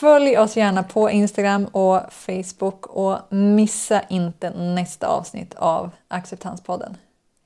Följ 0.00 0.38
oss 0.38 0.56
gärna 0.56 0.82
på 0.82 1.10
Instagram 1.10 1.64
och 1.64 2.00
Facebook 2.10 2.86
och 2.86 3.18
missa 3.30 4.02
inte 4.08 4.50
nästa 4.50 5.06
avsnitt 5.06 5.54
av 5.54 5.90
Acceptanspodden. 6.08 6.96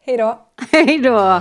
Hej 0.01 0.17
då! 0.17 0.39
Hej 0.73 0.99
då! 0.99 1.41